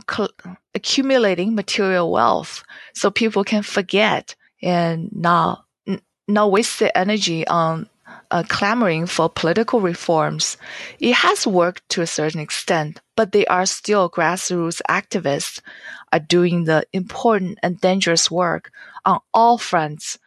[0.74, 5.64] accumulating material wealth so people can forget and not
[6.28, 7.88] not waste their energy on
[8.31, 10.57] uh, clamoring for political reforms.
[10.98, 15.61] It has worked to a certain extent, but they are still grassroots activists
[16.12, 18.70] are doing the important and dangerous work
[19.05, 20.18] on all fronts,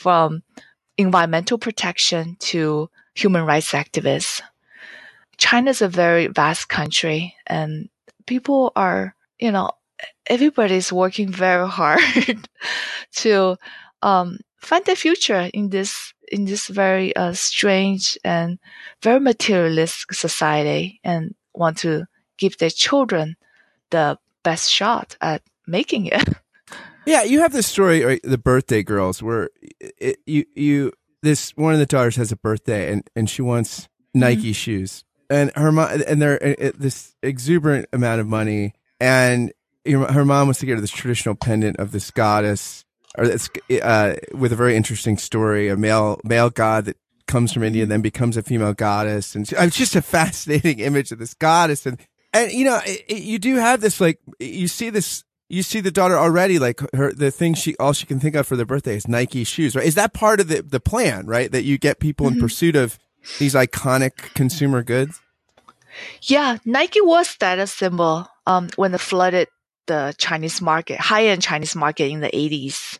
[0.00, 0.42] from
[0.96, 4.40] environmental protection to human rights activists.
[5.36, 7.88] China is a very vast country and
[8.26, 9.70] people are, you know,
[10.26, 12.00] everybody's working very hard
[13.12, 13.56] to
[14.02, 18.58] um, find a future in this in this very uh, strange and
[19.02, 22.06] very materialistic society and want to
[22.38, 23.36] give their children
[23.90, 26.28] the best shot at making it.
[27.06, 29.48] Yeah, you have this story, right, the birthday girls, where
[29.80, 33.88] it, you you this one of the daughters has a birthday and and she wants
[34.14, 34.52] Nike mm-hmm.
[34.52, 39.52] shoes, and her mom and they're this exuberant amount of money, and
[39.86, 42.84] her mom wants to get her this traditional pendant of this goddess,
[43.16, 43.48] or it's
[43.82, 47.90] uh, with a very interesting story, a male male god that comes from India, and
[47.90, 51.98] then becomes a female goddess, and it's just a fascinating image of this goddess, and
[52.32, 55.80] and you know it, it, you do have this like you see this you see
[55.80, 58.66] the daughter already like her the thing she all she can think of for their
[58.66, 59.84] birthday is Nike shoes, right?
[59.84, 61.50] Is that part of the the plan, right?
[61.50, 62.42] That you get people in mm-hmm.
[62.42, 62.98] pursuit of
[63.38, 65.20] these iconic consumer goods?
[66.22, 69.48] Yeah, Nike was status symbol um, when it flooded
[69.86, 72.98] the Chinese market, high end Chinese market in the 80s.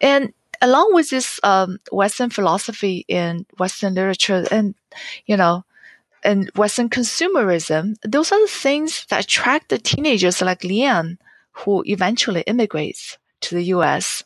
[0.00, 0.32] And
[0.62, 4.74] along with this um, Western philosophy and Western literature and,
[5.26, 5.64] you know,
[6.22, 11.18] and Western consumerism, those are the things that attract the teenagers like Lian,
[11.52, 14.24] who eventually immigrates to the US.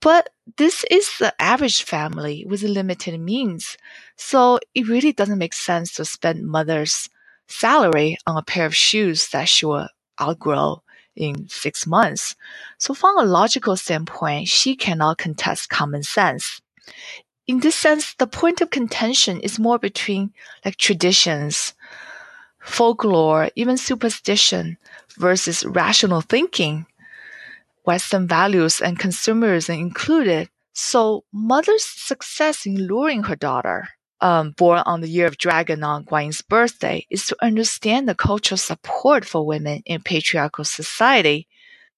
[0.00, 3.76] But this is the average family with limited means.
[4.16, 7.08] So it really doesn't make sense to spend mother's
[7.48, 9.88] salary on a pair of shoes that she will
[10.20, 10.82] outgrow
[11.16, 12.36] in six months.
[12.78, 16.60] So from a logical standpoint, she cannot contest common sense.
[17.48, 20.34] In this sense, the point of contention is more between
[20.66, 21.72] like traditions,
[22.60, 24.76] folklore, even superstition
[25.16, 26.84] versus rational thinking
[27.84, 30.50] Western values and consumerism included.
[30.74, 33.88] So mother's success in luring her daughter,
[34.20, 38.58] um, born on the year of dragon on Guanyin's birthday, is to understand the cultural
[38.58, 41.48] support for women in patriarchal society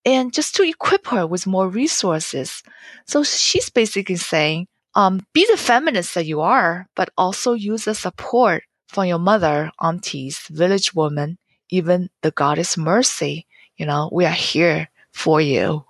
[0.05, 2.63] and just to equip her with more resources.
[3.05, 7.95] So she's basically saying, um, be the feminist that you are, but also use the
[7.95, 11.39] support from your mother, aunties, village woman,
[11.71, 13.47] even the goddess Mercy.
[13.77, 15.85] You know, we are here for you.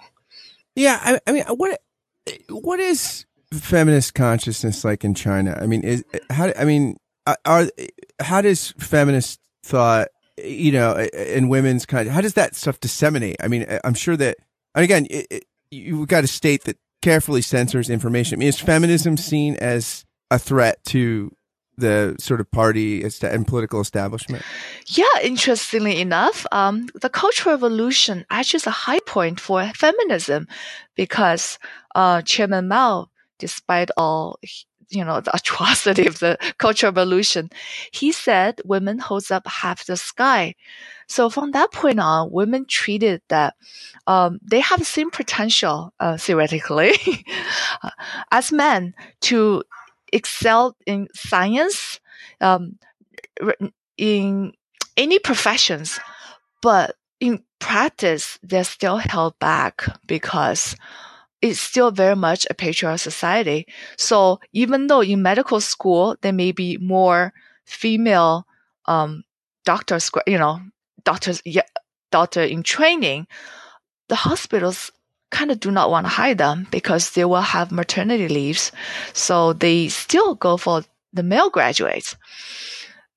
[0.76, 1.80] Yeah, I, I mean, what
[2.50, 5.58] what is feminist consciousness like in China?
[5.60, 6.52] I mean, is how?
[6.56, 6.96] I mean,
[7.44, 7.68] are
[8.20, 12.08] how does feminist thought, you know, and women's kind?
[12.08, 13.36] How does that stuff disseminate?
[13.40, 14.36] I mean, I'm sure that,
[14.74, 18.36] and again, it, it, you've got to state that carefully censors information.
[18.36, 21.32] I mean, is feminism seen as a threat to
[21.76, 24.44] the sort of party and political establishment?
[24.86, 30.46] Yeah, interestingly enough, um, the Cultural Revolution actually is a high point for feminism
[30.94, 31.58] because
[31.94, 33.08] uh, Chairman Mao,
[33.38, 34.38] despite all
[34.90, 37.50] you know the atrocity of the Cultural Revolution,
[37.92, 40.54] he said women holds up half the sky.
[41.06, 43.54] So from that point on, women treated that
[44.06, 46.92] um, they have the same potential uh, theoretically
[48.30, 49.64] as men to
[50.12, 51.98] excel in science,
[52.40, 52.78] um,
[53.96, 54.52] in
[54.96, 55.98] any professions,
[56.62, 60.76] but in practice, they're still held back because
[61.42, 63.66] it's still very much a patriarchal society.
[63.96, 67.32] So even though in medical school, there may be more
[67.64, 68.46] female,
[68.86, 69.24] um,
[69.64, 70.60] doctors, you know,
[71.04, 71.62] doctors, yeah,
[72.10, 73.26] doctor in training,
[74.08, 74.90] the hospitals
[75.30, 78.72] kind of do not want to hire them because they will have maternity leaves.
[79.12, 82.16] So they still go for the male graduates.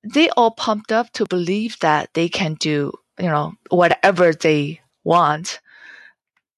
[0.04, 5.60] They all pumped up to believe that they can do, you know, whatever they want.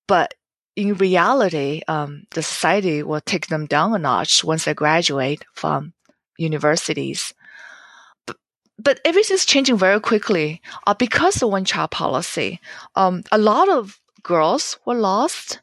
[0.07, 0.33] But
[0.75, 5.93] in reality, um, the society will take them down a notch once they graduate from
[6.37, 7.33] universities.
[8.25, 8.37] But,
[8.77, 12.59] but everything's changing very quickly uh, because of one child policy.
[12.95, 15.61] Um, a lot of girls were lost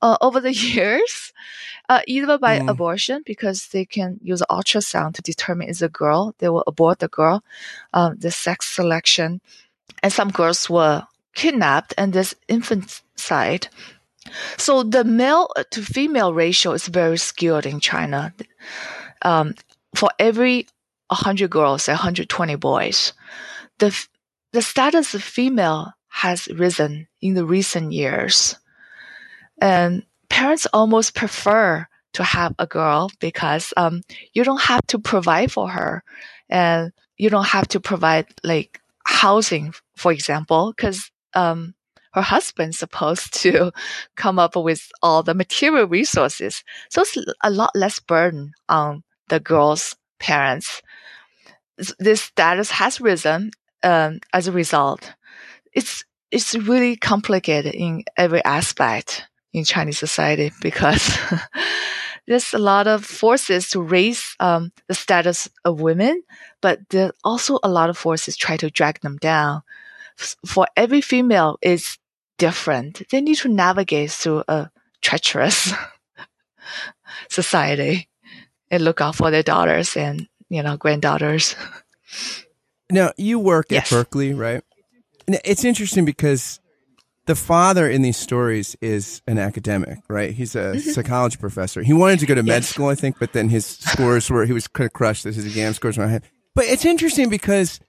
[0.00, 1.32] uh, over the years,
[1.88, 2.70] uh, either by mm.
[2.70, 6.34] abortion because they can use ultrasound to determine is a girl.
[6.38, 7.44] They will abort the girl,
[7.92, 9.42] uh, the sex selection,
[10.02, 13.68] and some girls were kidnapped and there's infanticide.
[14.56, 18.34] So the male to female ratio is very skewed in China.
[19.22, 19.54] Um,
[19.94, 20.66] for every
[21.08, 23.12] 100 girls, 120 boys.
[23.78, 23.94] The,
[24.52, 28.56] the status of female has risen in the recent years.
[29.60, 35.50] And parents almost prefer to have a girl because um, you don't have to provide
[35.50, 36.02] for her
[36.48, 41.74] and you don't have to provide like housing, for example, because um,
[42.14, 43.72] her husband's supposed to
[44.16, 46.62] come up with all the material resources.
[46.88, 50.80] So it's a lot less burden on the girl's parents.
[51.98, 53.50] This status has risen
[53.82, 55.12] um, as a result.
[55.72, 61.18] It's it's really complicated in every aspect in Chinese society because
[62.26, 66.22] there's a lot of forces to raise um, the status of women,
[66.60, 69.62] but there's also a lot of forces try to drag them down.
[70.46, 71.98] For every female is
[72.38, 73.02] different.
[73.10, 74.70] They need to navigate through a
[75.02, 75.72] treacherous
[77.28, 78.08] society
[78.70, 81.56] and look out for their daughters and you know granddaughters.
[82.90, 83.90] Now you work Yes.
[83.92, 84.62] at Berkeley, right?
[85.26, 86.60] It's interesting because
[87.26, 90.32] the father in these stories is an academic, right?
[90.34, 91.82] He's a psychology professor.
[91.82, 92.56] He wanted to go to med Mm-hmm.
[92.62, 92.68] Yes.
[92.68, 95.46] school, I think, but then his scores were he was kind of crushed that his
[95.46, 96.28] exam scores were not high.
[96.54, 97.80] But it's interesting because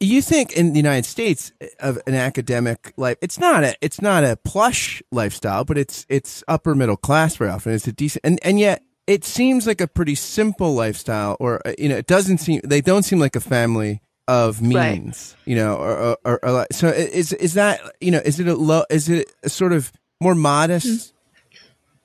[0.00, 4.24] you think in the United States of an academic life, it's not a it's not
[4.24, 7.72] a plush lifestyle, but it's it's upper middle class very often.
[7.72, 11.72] It's a decent and and yet it seems like a pretty simple lifestyle, or uh,
[11.78, 15.00] you know, it doesn't seem they don't seem like a family of Right.
[15.00, 18.54] means, you know, or, or, or, so is is that you know is it a
[18.56, 21.14] low is it a sort of more modest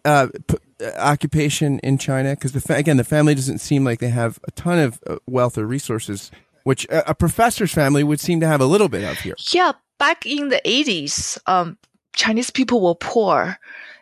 [0.06, 4.00] uh, p- uh, occupation in China because the fa- again the family doesn't seem like
[4.00, 6.30] they have a ton of uh, wealth or resources,
[6.64, 9.36] which a, professor's family would seem to have a little bit of here.
[9.52, 11.78] Yeah, back in the 80s, um,
[12.16, 13.58] Chinese people were poor.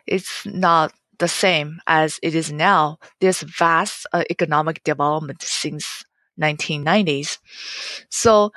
[0.06, 2.98] It's not the same as it is now.
[3.20, 6.04] There's vast uh, economic development since
[6.40, 7.38] 1990s.
[8.08, 8.52] So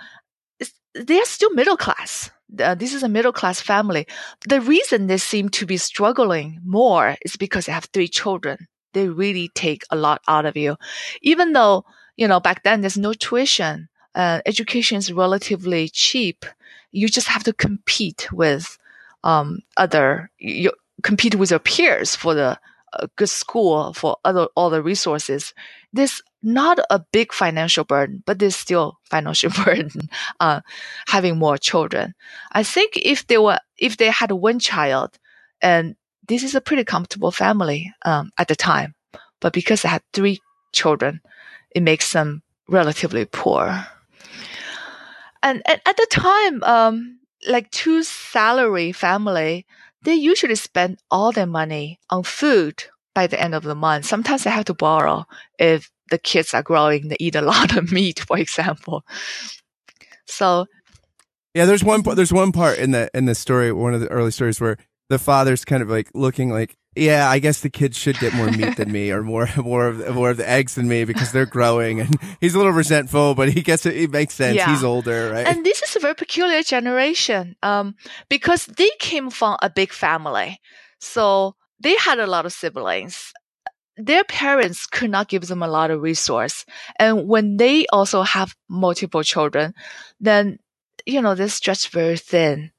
[0.95, 2.31] they're still middle class.
[2.59, 4.07] Uh, this is a middle class family.
[4.47, 8.67] The reason they seem to be struggling more is because they have three children.
[8.93, 10.77] They really take a lot out of you.
[11.21, 11.83] Even though,
[12.15, 16.45] you know, back then there's no tuition, uh, education is relatively cheap.
[16.91, 18.77] You just have to compete with
[19.23, 20.71] um, other, you
[21.01, 22.59] compete with your peers for the
[22.93, 25.53] uh, good school, for other all the resources.
[25.93, 30.61] There's not a big financial burden, but there's still financial burden uh,
[31.07, 32.13] having more children.
[32.51, 35.17] I think if they were, if they had one child,
[35.61, 35.95] and
[36.27, 38.93] this is a pretty comfortable family um, at the time,
[39.39, 40.39] but because they had three
[40.71, 41.21] children,
[41.71, 43.85] it makes them relatively poor.
[45.43, 49.65] And at, at the time, um, like two salary family,
[50.01, 54.05] they usually spend all their money on food by the end of the month.
[54.05, 55.25] Sometimes they have to borrow
[55.59, 59.03] if the kids are growing, they eat a lot of meat, for example.
[60.25, 60.65] So
[61.53, 64.31] Yeah, there's one there's one part in the in the story, one of the early
[64.31, 64.77] stories where
[65.09, 68.51] the father's kind of like looking like, yeah, I guess the kids should get more
[68.51, 71.45] meat than me, or more more of more of the eggs than me because they're
[71.45, 73.95] growing, and he's a little resentful, but he gets it.
[73.95, 74.57] It makes sense.
[74.57, 74.69] Yeah.
[74.69, 75.47] He's older, right?
[75.47, 77.95] And this is a very peculiar generation um,
[78.29, 80.59] because they came from a big family.
[80.99, 83.33] So they had a lot of siblings.
[83.97, 86.65] Their parents could not give them a lot of resource.
[86.97, 89.73] And when they also have multiple children,
[90.19, 90.57] then,
[91.05, 92.71] you know, they're stretched very thin.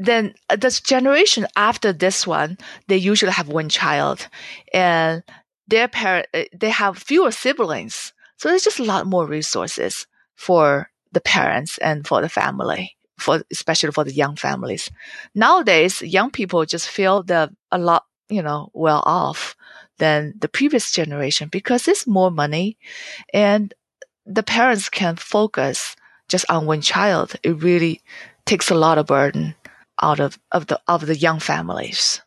[0.00, 2.56] Then uh, this generation after this one,
[2.88, 4.28] they usually have one child
[4.72, 5.22] and
[5.68, 8.14] their parent, uh, they have fewer siblings.
[8.38, 13.42] So there's just a lot more resources for the parents and for the family, for
[13.52, 14.90] especially for the young families.
[15.34, 19.54] Nowadays, young people just feel they're a lot, you know, well off
[19.98, 22.78] than the previous generation because it's more money
[23.34, 23.74] and
[24.24, 25.94] the parents can focus
[26.30, 27.36] just on one child.
[27.42, 28.00] It really
[28.46, 29.54] takes a lot of burden
[30.00, 32.20] out of, of the of the young families.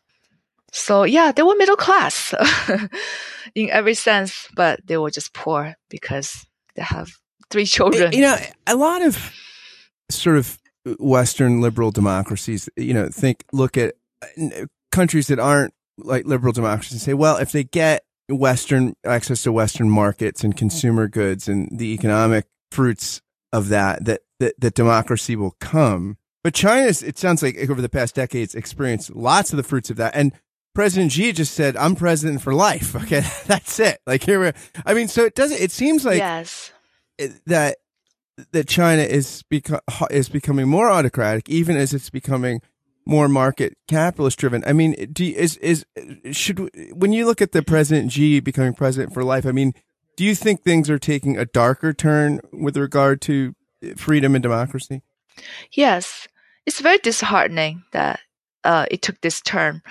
[0.72, 2.34] So yeah, they were middle class
[3.54, 6.44] in every sense, but they were just poor because
[6.74, 7.10] they have
[7.50, 8.12] three children.
[8.12, 9.32] You know, a lot of
[10.10, 10.58] sort of
[10.98, 13.94] Western liberal democracies, you know, think look at
[14.90, 19.52] countries that aren't like liberal democracies and say, well, if they get Western access to
[19.52, 23.20] Western markets and consumer goods and the economic fruits
[23.52, 26.16] of that, that that, that democracy will come.
[26.44, 29.96] But China's, it sounds like over the past decades, experienced lots of the fruits of
[29.96, 30.14] that.
[30.14, 30.30] And
[30.74, 33.98] President Xi just said, "I'm president for life." Okay, that's it.
[34.06, 34.52] Like here, we
[34.84, 35.60] I mean, so it doesn't.
[35.60, 36.70] It seems like yes.
[37.46, 37.78] that
[38.52, 39.80] that China is beco-
[40.10, 42.60] is becoming more autocratic, even as it's becoming
[43.06, 44.64] more market capitalist driven.
[44.66, 45.86] I mean, do you, is is
[46.32, 49.46] should when you look at the President Xi becoming president for life?
[49.46, 49.72] I mean,
[50.16, 53.54] do you think things are taking a darker turn with regard to
[53.96, 55.02] freedom and democracy?
[55.72, 56.28] Yes,
[56.66, 58.20] it's very disheartening that
[58.64, 59.82] uh, it took this turn.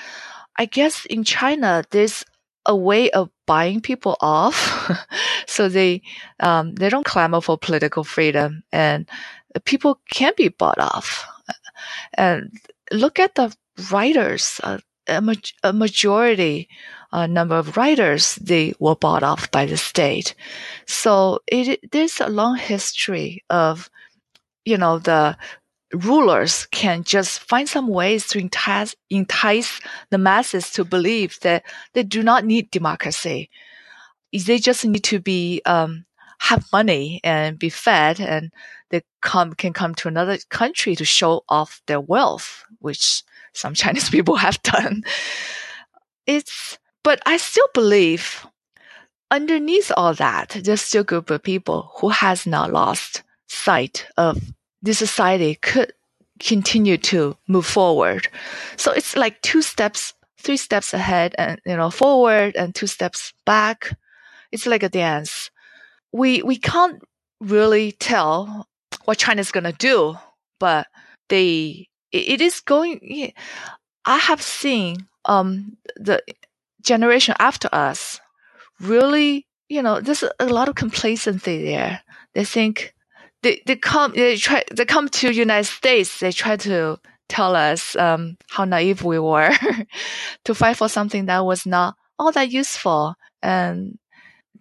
[0.57, 2.23] I guess in China, there's
[2.65, 4.89] a way of buying people off,
[5.47, 6.01] so they
[6.39, 9.09] um, they don't clamor for political freedom, and
[9.65, 11.25] people can be bought off.
[12.15, 12.51] And
[12.91, 13.55] look at the
[13.91, 14.59] writers.
[14.63, 16.69] Uh, a, ma- a, majority
[17.11, 20.33] uh, number of writers they were bought off by the state.
[20.87, 23.89] So it there's a long history of
[24.63, 25.37] you know the
[25.93, 29.79] rulers can just find some ways to entice, entice
[30.09, 31.63] the masses to believe that
[31.93, 33.49] they do not need democracy.
[34.31, 36.05] They just need to be um,
[36.39, 38.51] have money and be fed, and
[38.89, 43.23] they come can come to another country to show off their wealth, which
[43.53, 45.03] some Chinese people have done.
[46.25, 48.45] It's but I still believe
[49.29, 54.39] underneath all that, there's still a group of people who has not lost sight of
[54.83, 55.93] the society could
[56.39, 58.27] continue to move forward.
[58.75, 63.33] So it's like two steps, three steps ahead and, you know, forward and two steps
[63.45, 63.97] back.
[64.51, 65.49] It's like a dance.
[66.11, 67.01] We, we can't
[67.39, 68.67] really tell
[69.05, 70.17] what China's going to do,
[70.59, 70.87] but
[71.29, 73.33] they, it is going,
[74.05, 76.21] I have seen, um, the
[76.81, 78.19] generation after us
[78.81, 82.01] really, you know, there's a lot of complacency there.
[82.33, 82.93] They think,
[83.43, 86.19] they, they come they try they come to United States.
[86.19, 86.97] They try to
[87.29, 89.51] tell us um, how naive we were
[90.45, 93.15] to fight for something that was not all that useful.
[93.41, 93.99] And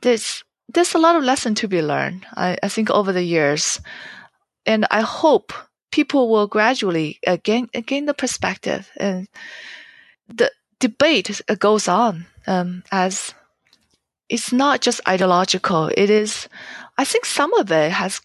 [0.02, 2.26] there's there's a lot of lesson to be learned.
[2.34, 3.80] I, I think over the years,
[4.66, 5.52] and I hope
[5.90, 9.28] people will gradually uh, gain uh, gain the perspective and
[10.28, 13.34] the debate goes on um, as
[14.28, 15.90] it's not just ideological.
[15.94, 16.48] It is,
[16.96, 18.20] I think some of it has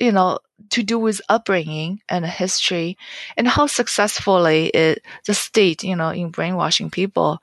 [0.00, 0.38] you know,
[0.70, 2.96] to do with upbringing and history
[3.36, 7.38] and how successfully it, the state, you know, in brainwashing people.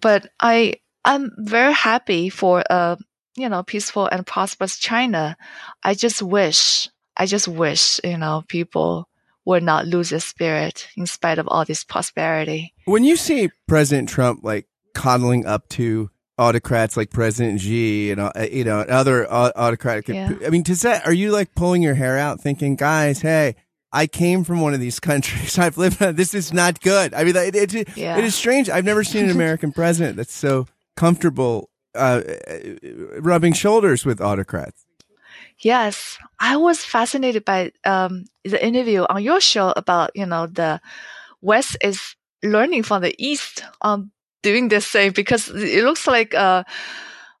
[0.00, 2.98] But I, I'm very happy for a,
[3.36, 5.36] you know, peaceful and prosperous China.
[5.82, 9.08] I just wish, I just wish, you know, people
[9.44, 12.74] would not lose their spirit in spite of all this prosperity.
[12.84, 18.32] When you see President Trump like coddling up to autocrats like President Xi and uh,
[18.50, 20.08] you know other autocratic.
[20.08, 20.32] Yeah.
[20.46, 21.06] I mean, does that?
[21.06, 23.56] Are you like pulling your hair out, thinking, guys, hey?
[23.90, 25.58] I came from one of these countries.
[25.58, 26.02] I've lived.
[26.02, 26.14] In.
[26.14, 27.14] This is not good.
[27.14, 28.18] I mean, it, it, yeah.
[28.18, 28.68] it is strange.
[28.68, 32.22] I've never seen an American president that's so comfortable uh,
[33.18, 34.84] rubbing shoulders with autocrats.
[35.60, 40.80] Yes, I was fascinated by um, the interview on your show about you know the
[41.40, 44.10] West is learning from the East on
[44.42, 46.64] doing this thing because it looks like a,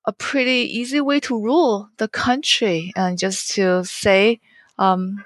[0.04, 4.40] a pretty easy way to rule the country and just to say,
[4.78, 5.24] um,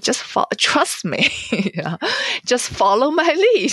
[0.00, 1.28] just fo- trust me,
[2.46, 3.72] just follow my lead.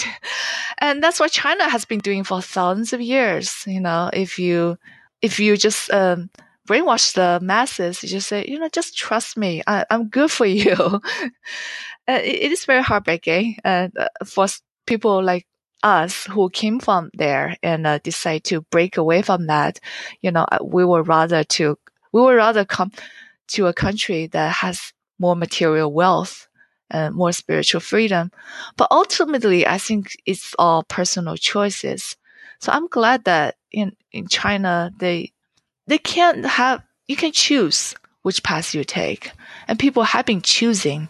[0.80, 3.64] And that's what China has been doing for thousands of years.
[3.68, 4.78] You know, if you,
[5.22, 6.30] if you just, um,
[6.68, 9.62] brainwash the masses, you just say, you know, just trust me.
[9.66, 10.72] I, am good for you.
[10.72, 11.00] uh,
[12.08, 13.90] it, it is very heartbreaking uh,
[14.26, 14.48] for
[14.86, 15.46] people like
[15.84, 19.80] us who came from there and uh, decide to break away from that,
[20.22, 21.78] you know, uh, we would rather to
[22.12, 22.92] we would rather come
[23.50, 26.48] to a country that has more material wealth
[26.90, 28.32] and more spiritual freedom.
[28.78, 32.16] But ultimately, I think it's all personal choices.
[32.60, 35.32] So I'm glad that in in China they
[35.88, 39.32] they can't have you can choose which path you take,
[39.68, 41.10] and people have been choosing.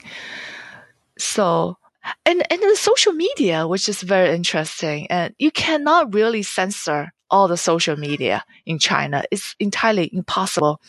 [1.18, 1.79] So
[2.26, 7.48] and and the social media, which is very interesting, and you cannot really censor all
[7.48, 9.24] the social media in China.
[9.32, 10.82] It's entirely impossible.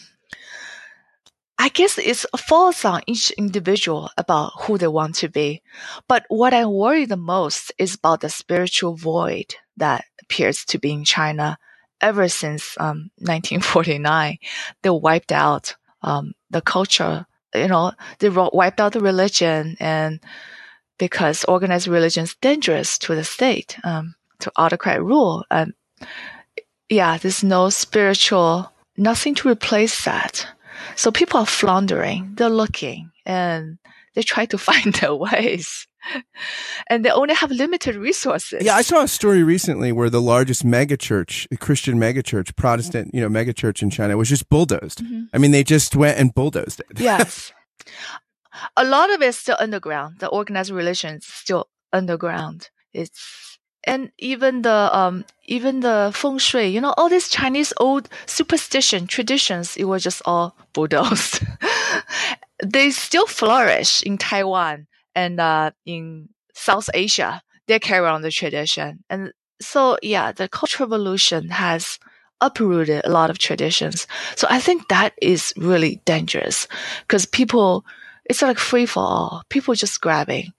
[1.58, 5.60] I guess it falls on each individual about who they want to be.
[6.08, 10.92] But what I worry the most is about the spiritual void that appears to be
[10.92, 11.58] in China
[12.00, 14.38] ever since um, 1949.
[14.82, 17.26] They wiped out um, the culture.
[17.54, 20.20] You know, they wiped out the religion and
[21.00, 25.44] because organized religion is dangerous to the state, um, to autocrat rule.
[25.50, 25.72] Um,
[26.90, 30.46] yeah, there's no spiritual, nothing to replace that.
[30.96, 33.78] So people are floundering, they're looking, and
[34.14, 35.86] they try to find their ways.
[36.88, 38.62] and they only have limited resources.
[38.62, 43.28] Yeah, I saw a story recently where the largest megachurch, Christian megachurch, Protestant, you know,
[43.28, 45.02] megachurch in China was just bulldozed.
[45.02, 45.24] Mm-hmm.
[45.32, 47.00] I mean, they just went and bulldozed it.
[47.00, 47.52] yes.
[48.76, 50.18] A lot of it's still underground.
[50.20, 52.70] The organized religion is still underground.
[52.92, 58.08] It's and even the um even the feng shui, you know, all these Chinese old
[58.26, 61.42] superstition traditions, it was just all bulldozed.
[62.64, 67.42] they still flourish in Taiwan and uh, in South Asia.
[67.66, 71.98] They carry on the tradition, and so yeah, the cultural revolution has
[72.40, 74.06] uprooted a lot of traditions.
[74.36, 76.66] So I think that is really dangerous
[77.02, 77.84] because people,
[78.30, 79.42] it's like free for all.
[79.48, 80.52] People just grabbing,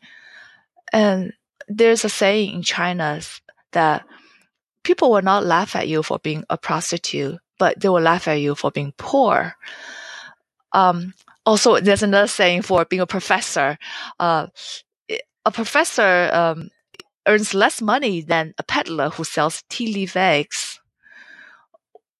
[0.91, 1.31] and
[1.69, 3.21] there's a saying in China
[3.71, 4.05] that
[4.83, 8.41] people will not laugh at you for being a prostitute, but they will laugh at
[8.41, 9.55] you for being poor.
[10.73, 11.13] Um,
[11.45, 13.77] also, there's another saying for being a professor.
[14.19, 14.47] Uh,
[15.45, 16.69] a professor um,
[17.27, 20.70] earns less money than a peddler who sells tea leaf eggs,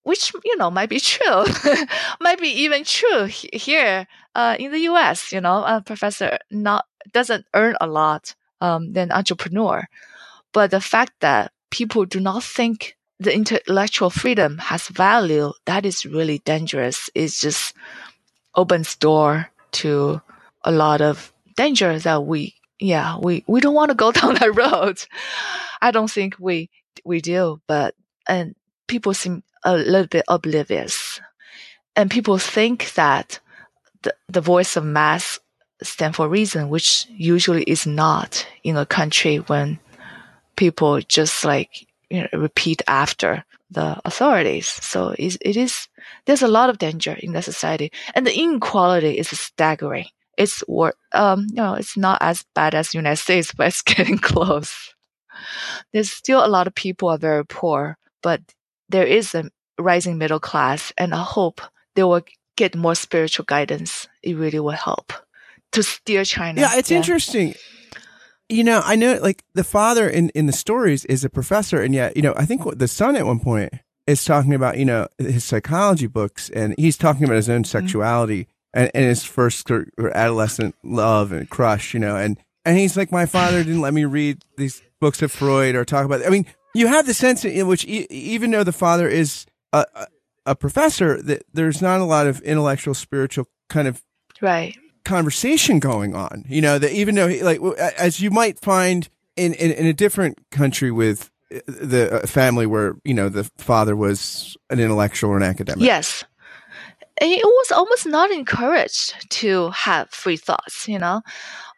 [0.04, 1.45] which you know might be true,
[2.22, 5.32] might be even true here uh, in the U.S.
[5.32, 9.88] You know, a professor not doesn't earn a lot um, than entrepreneur,
[10.54, 16.06] but the fact that people do not think the intellectual freedom has value, that is
[16.06, 17.10] really dangerous.
[17.14, 17.76] It just
[18.56, 20.22] opens door to
[20.64, 24.56] a lot of danger that we yeah we we don't want to go down that
[24.56, 24.97] road
[25.82, 26.70] i don't think we
[27.06, 27.95] we do but
[28.28, 28.56] and
[28.88, 31.20] people seem a little bit oblivious
[31.95, 33.39] and people think that
[34.03, 35.39] the, the voice of mass
[35.84, 39.80] stand for reason which usually is not in a country when
[40.55, 44.68] people just like you know, repeat after the authorities.
[44.68, 45.88] So it, it is,
[46.26, 50.07] there's a lot of danger in the society and the inequality is staggering.
[50.38, 54.18] It's wor- um, you know, it's not as bad as United States, but it's getting
[54.32, 54.93] close.
[55.93, 58.41] There's still a lot of people are very poor, but
[58.92, 61.62] there is a rising middle class and I hope
[61.96, 62.22] they will
[62.56, 64.08] get more spiritual guidance.
[64.22, 65.14] It really will help
[65.72, 66.62] to steer China.
[66.62, 66.98] Yeah, it's yeah.
[66.98, 67.56] interesting
[68.52, 71.96] you know, I know like the father in, in the stories is a professor, and
[71.96, 73.74] yet, you know, I think the son at one point
[74.06, 77.80] is talking about, you know, his psychology books, and he's talking about his own mm-hmm.
[77.80, 78.80] sexuality mm-hmm.
[78.82, 83.26] and, and his first adolescent love and crush, you know, and and he's like, my
[83.26, 86.26] father didn't let me read these books of Freud or talk about.
[86.26, 89.86] I mean, you have the sense in which e- even though the father is a,
[90.45, 94.01] a, professor, that there's not a lot of intellectual, spiritual kind of
[94.41, 96.45] right conversation going on.
[96.47, 97.61] You know, that even though, like,
[97.97, 102.65] as you might find in, in, in a different country with uh, the uh, family
[102.65, 105.84] where, you know, the father was an intellectual or an academic.
[105.84, 106.24] Yes.
[107.24, 111.22] It was almost not encouraged to have free thoughts, you know.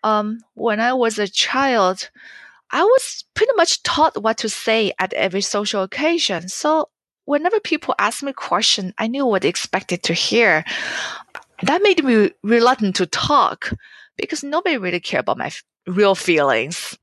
[0.04, 2.10] Um, when I was a child,
[2.74, 6.50] I was pretty much taught what to say at every social occasion.
[6.50, 6.90] So
[7.26, 10.66] whenever people ask me a question, I knew what they expected to hear
[11.62, 13.72] that made me reluctant to talk
[14.18, 16.98] because nobody really cared about my f- real feelings.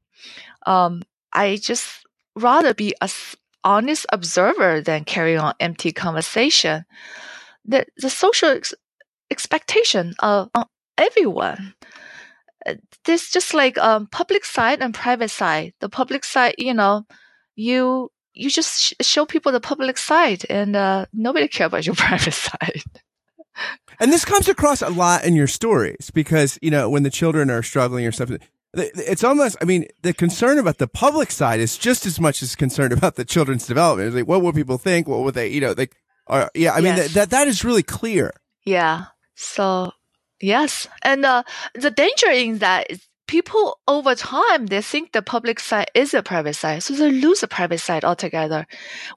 [0.66, 1.03] Um,
[1.33, 2.05] I just
[2.37, 3.09] rather be a
[3.62, 6.85] honest observer than carry on empty conversation.
[7.64, 8.75] The the social ex-
[9.31, 10.51] expectation of
[10.99, 11.75] everyone.
[13.05, 15.73] There's just like um, public side and private side.
[15.81, 17.07] The public side, you know,
[17.55, 21.95] you you just sh- show people the public side, and uh, nobody care about your
[22.07, 22.83] private side.
[23.99, 27.51] And this comes across a lot in your stories because, you know, when the children
[27.51, 28.39] are struggling or something,
[28.75, 32.57] it's almost, I mean, the concern about the public side is just as much as
[32.57, 34.09] concerned about the children's development.
[34.09, 35.07] It's like, what will people think?
[35.07, 35.97] What would they, you know, like,
[36.29, 37.09] are, yeah, I mean, yes.
[37.09, 38.33] that, that, that is really clear.
[38.64, 39.07] Yeah.
[39.35, 39.93] So,
[40.41, 40.88] yes.
[41.03, 41.43] And, uh,
[41.74, 46.22] the danger in that is people over time, they think the public side is a
[46.22, 46.82] private side.
[46.82, 48.66] So they lose the private side altogether.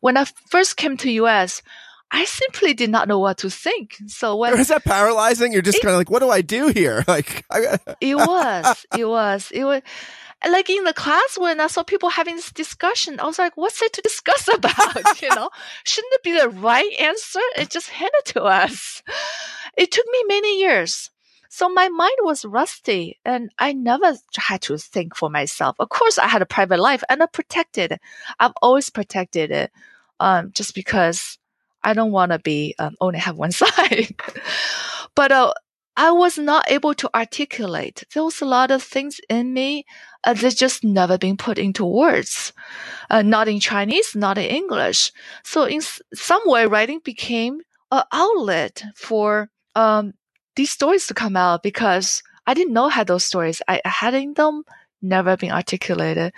[0.01, 1.63] When I first came to US,
[2.11, 3.97] I simply did not know what to think.
[4.05, 5.51] So when is that paralyzing?
[5.51, 7.03] You're just kind of like, what do I do here?
[7.13, 7.43] Like,
[7.99, 9.81] it was, it was, it was.
[10.47, 13.81] Like in the class when I saw people having this discussion, I was like, what's
[13.81, 15.21] it to discuss about?
[15.21, 15.49] you know,
[15.85, 17.39] shouldn't it be the right answer?
[17.57, 19.01] It just handed to us.
[19.75, 21.09] It took me many years.
[21.53, 25.75] So my mind was rusty and I never had to think for myself.
[25.77, 28.01] Of course, I had a private life and I protected it.
[28.39, 29.71] I've always protected it.
[30.19, 31.37] Um, just because
[31.83, 34.15] I don't want to be um, only have one side.
[35.13, 35.53] but uh,
[35.95, 38.03] I was not able to articulate.
[38.15, 39.85] There was a lot of things in me
[40.23, 42.51] uh, that just never been put into words,
[43.11, 45.11] uh, not in Chinese, not in English.
[45.43, 50.15] So in s- some way, writing became an outlet for um,
[50.55, 53.61] these stories to come out because I didn't know how those stories.
[53.67, 54.63] I had in them
[55.01, 56.33] never been articulated,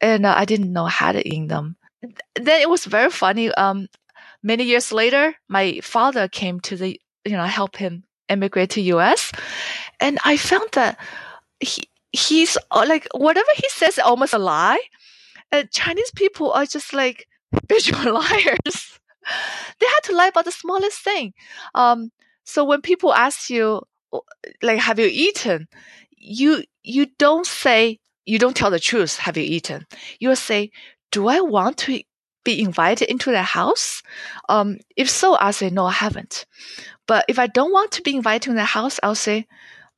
[0.00, 1.76] and uh, I didn't know had it in them.
[2.34, 3.52] Then it was very funny.
[3.52, 3.88] Um,
[4.42, 9.32] many years later, my father came to the you know help him immigrate to U.S.
[10.00, 10.98] and I found that
[11.60, 11.82] he
[12.12, 14.80] he's uh, like whatever he says almost a lie.
[15.50, 17.26] And Chinese people are just like
[17.68, 19.00] visual liars.
[19.80, 21.34] they had to lie about the smallest thing.
[21.74, 22.10] Um,
[22.48, 23.82] so when people ask you,
[24.62, 25.68] like, have you eaten?
[26.16, 29.18] You you don't say you don't tell the truth.
[29.18, 29.86] Have you eaten?
[30.18, 30.70] You say,
[31.12, 32.00] do I want to
[32.44, 34.02] be invited into their house?
[34.48, 36.46] Um, if so, I'll say no, I haven't.
[37.06, 39.46] But if I don't want to be invited to their house, I'll say,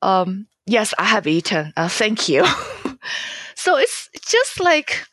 [0.01, 1.71] um, yes, I have eaten.
[1.77, 2.45] Uh, thank you.
[3.55, 5.05] so it's just like,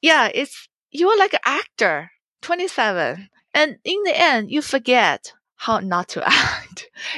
[0.00, 2.12] yeah, it's you're like an actor,
[2.42, 6.65] 27, and in the end, you forget how not to act,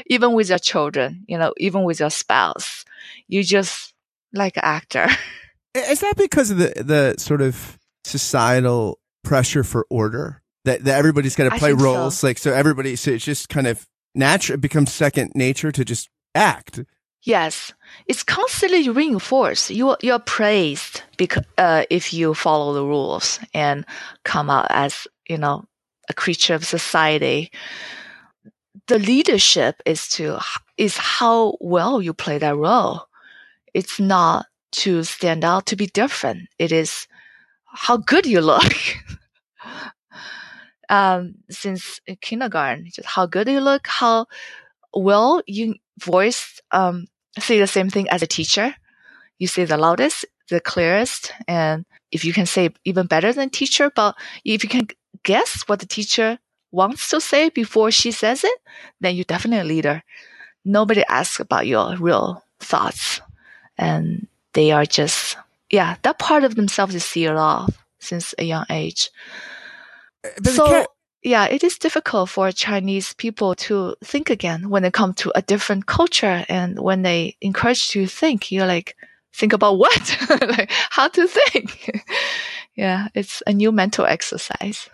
[0.06, 2.84] even with your children, you know, even with your spouse.
[3.28, 3.94] You just
[4.32, 5.08] like an actor.
[5.74, 11.36] Is that because of the the sort of societal pressure for order that, that everybody's
[11.36, 12.18] got to play roles?
[12.18, 12.26] So.
[12.26, 12.96] Like so, everybody.
[12.96, 14.54] So it's just kind of natural.
[14.54, 16.80] It becomes second nature to just act.
[17.22, 17.72] Yes,
[18.06, 19.70] it's constantly reinforced.
[19.70, 23.84] You you're praised because uh, if you follow the rules and
[24.24, 25.64] come out as you know
[26.08, 27.50] a creature of society.
[28.86, 30.38] The leadership is to
[30.76, 33.06] is how well you play that role.
[33.74, 36.48] It's not to stand out to be different.
[36.58, 37.06] It is
[37.66, 38.62] how good you look.
[40.88, 44.26] um, since kindergarten, just how good you look, how
[44.94, 47.06] well you voice, um,
[47.38, 48.74] say the same thing as a teacher.
[49.38, 53.90] You say the loudest, the clearest, and if you can say even better than teacher,
[53.94, 54.88] but if you can
[55.22, 56.38] guess what the teacher
[56.70, 58.58] wants to say before she says it,
[59.00, 60.02] then you're definitely a leader.
[60.64, 63.20] Nobody asks about your real thoughts.
[63.76, 65.36] And they are just,
[65.70, 69.10] yeah, that part of themselves is sealed off since a young age.
[70.22, 70.86] But so,
[71.22, 75.42] yeah, it is difficult for Chinese people to think again when they come to a
[75.42, 76.44] different culture.
[76.48, 78.96] And when they encourage you to think, you're like,
[79.32, 80.18] think about what?
[80.30, 82.04] like, how to think.
[82.74, 84.88] yeah, it's a new mental exercise.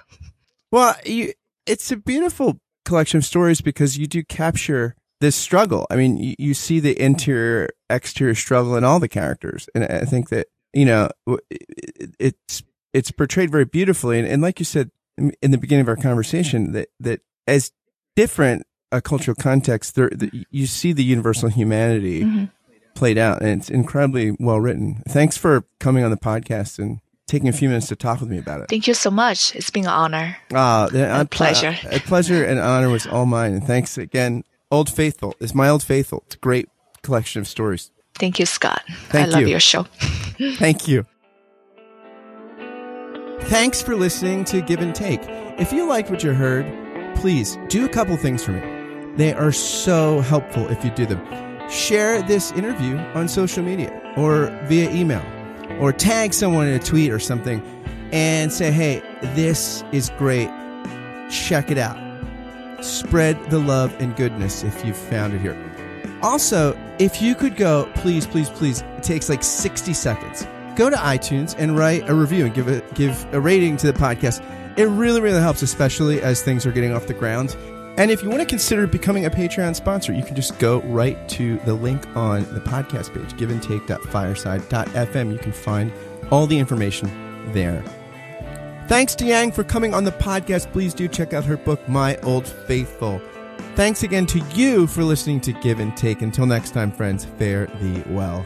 [0.70, 1.32] Well, you,
[1.66, 5.86] it's a beautiful collection of stories because you do capture this struggle.
[5.90, 9.68] I mean, you, you see the interior, exterior struggle in all the characters.
[9.74, 11.08] And I think that, you know,
[12.18, 12.62] it's,
[12.92, 14.18] it's portrayed very beautifully.
[14.18, 17.72] And, and like you said in the beginning of our conversation, that, that as
[18.16, 22.44] different a cultural context, there, the, you see the universal humanity mm-hmm.
[22.94, 25.02] played out and it's incredibly well written.
[25.08, 28.38] Thanks for coming on the podcast and taking a few minutes to talk with me
[28.38, 28.68] about it.
[28.68, 29.54] Thank you so much.
[29.54, 30.36] It's been an honor.
[30.52, 31.76] Uh, a pleasure.
[31.90, 33.52] A pleasure and honor was all mine.
[33.54, 36.24] And thanks again Old Faithful is my Old Faithful.
[36.26, 36.68] It's a great
[37.02, 37.90] collection of stories.
[38.16, 38.82] Thank you, Scott.
[39.08, 39.48] Thank I love you.
[39.48, 39.84] your show.
[40.56, 41.06] Thank you.
[43.42, 45.20] Thanks for listening to Give and Take.
[45.58, 46.66] If you liked what you heard,
[47.16, 49.14] please do a couple things for me.
[49.16, 51.24] They are so helpful if you do them.
[51.70, 55.22] Share this interview on social media or via email
[55.80, 57.62] or tag someone in a tweet or something
[58.12, 59.02] and say, hey,
[59.34, 60.50] this is great.
[61.30, 62.04] Check it out
[62.84, 65.58] spread the love and goodness if you've found it here.
[66.22, 70.46] Also, if you could go, please, please, please, it takes like 60 seconds.
[70.76, 73.98] Go to iTunes and write a review and give a, give a rating to the
[73.98, 74.42] podcast.
[74.78, 77.56] It really, really helps, especially as things are getting off the ground.
[77.96, 81.28] And if you want to consider becoming a Patreon sponsor, you can just go right
[81.28, 85.32] to the link on the podcast page, giveandtake.fireside.fm.
[85.32, 85.92] You can find
[86.30, 87.84] all the information there.
[88.88, 90.70] Thanks to Yang for coming on the podcast.
[90.72, 93.20] Please do check out her book, My Old Faithful.
[93.76, 96.22] Thanks again to you for listening to Give and Take.
[96.22, 98.44] Until next time, friends, fare thee well.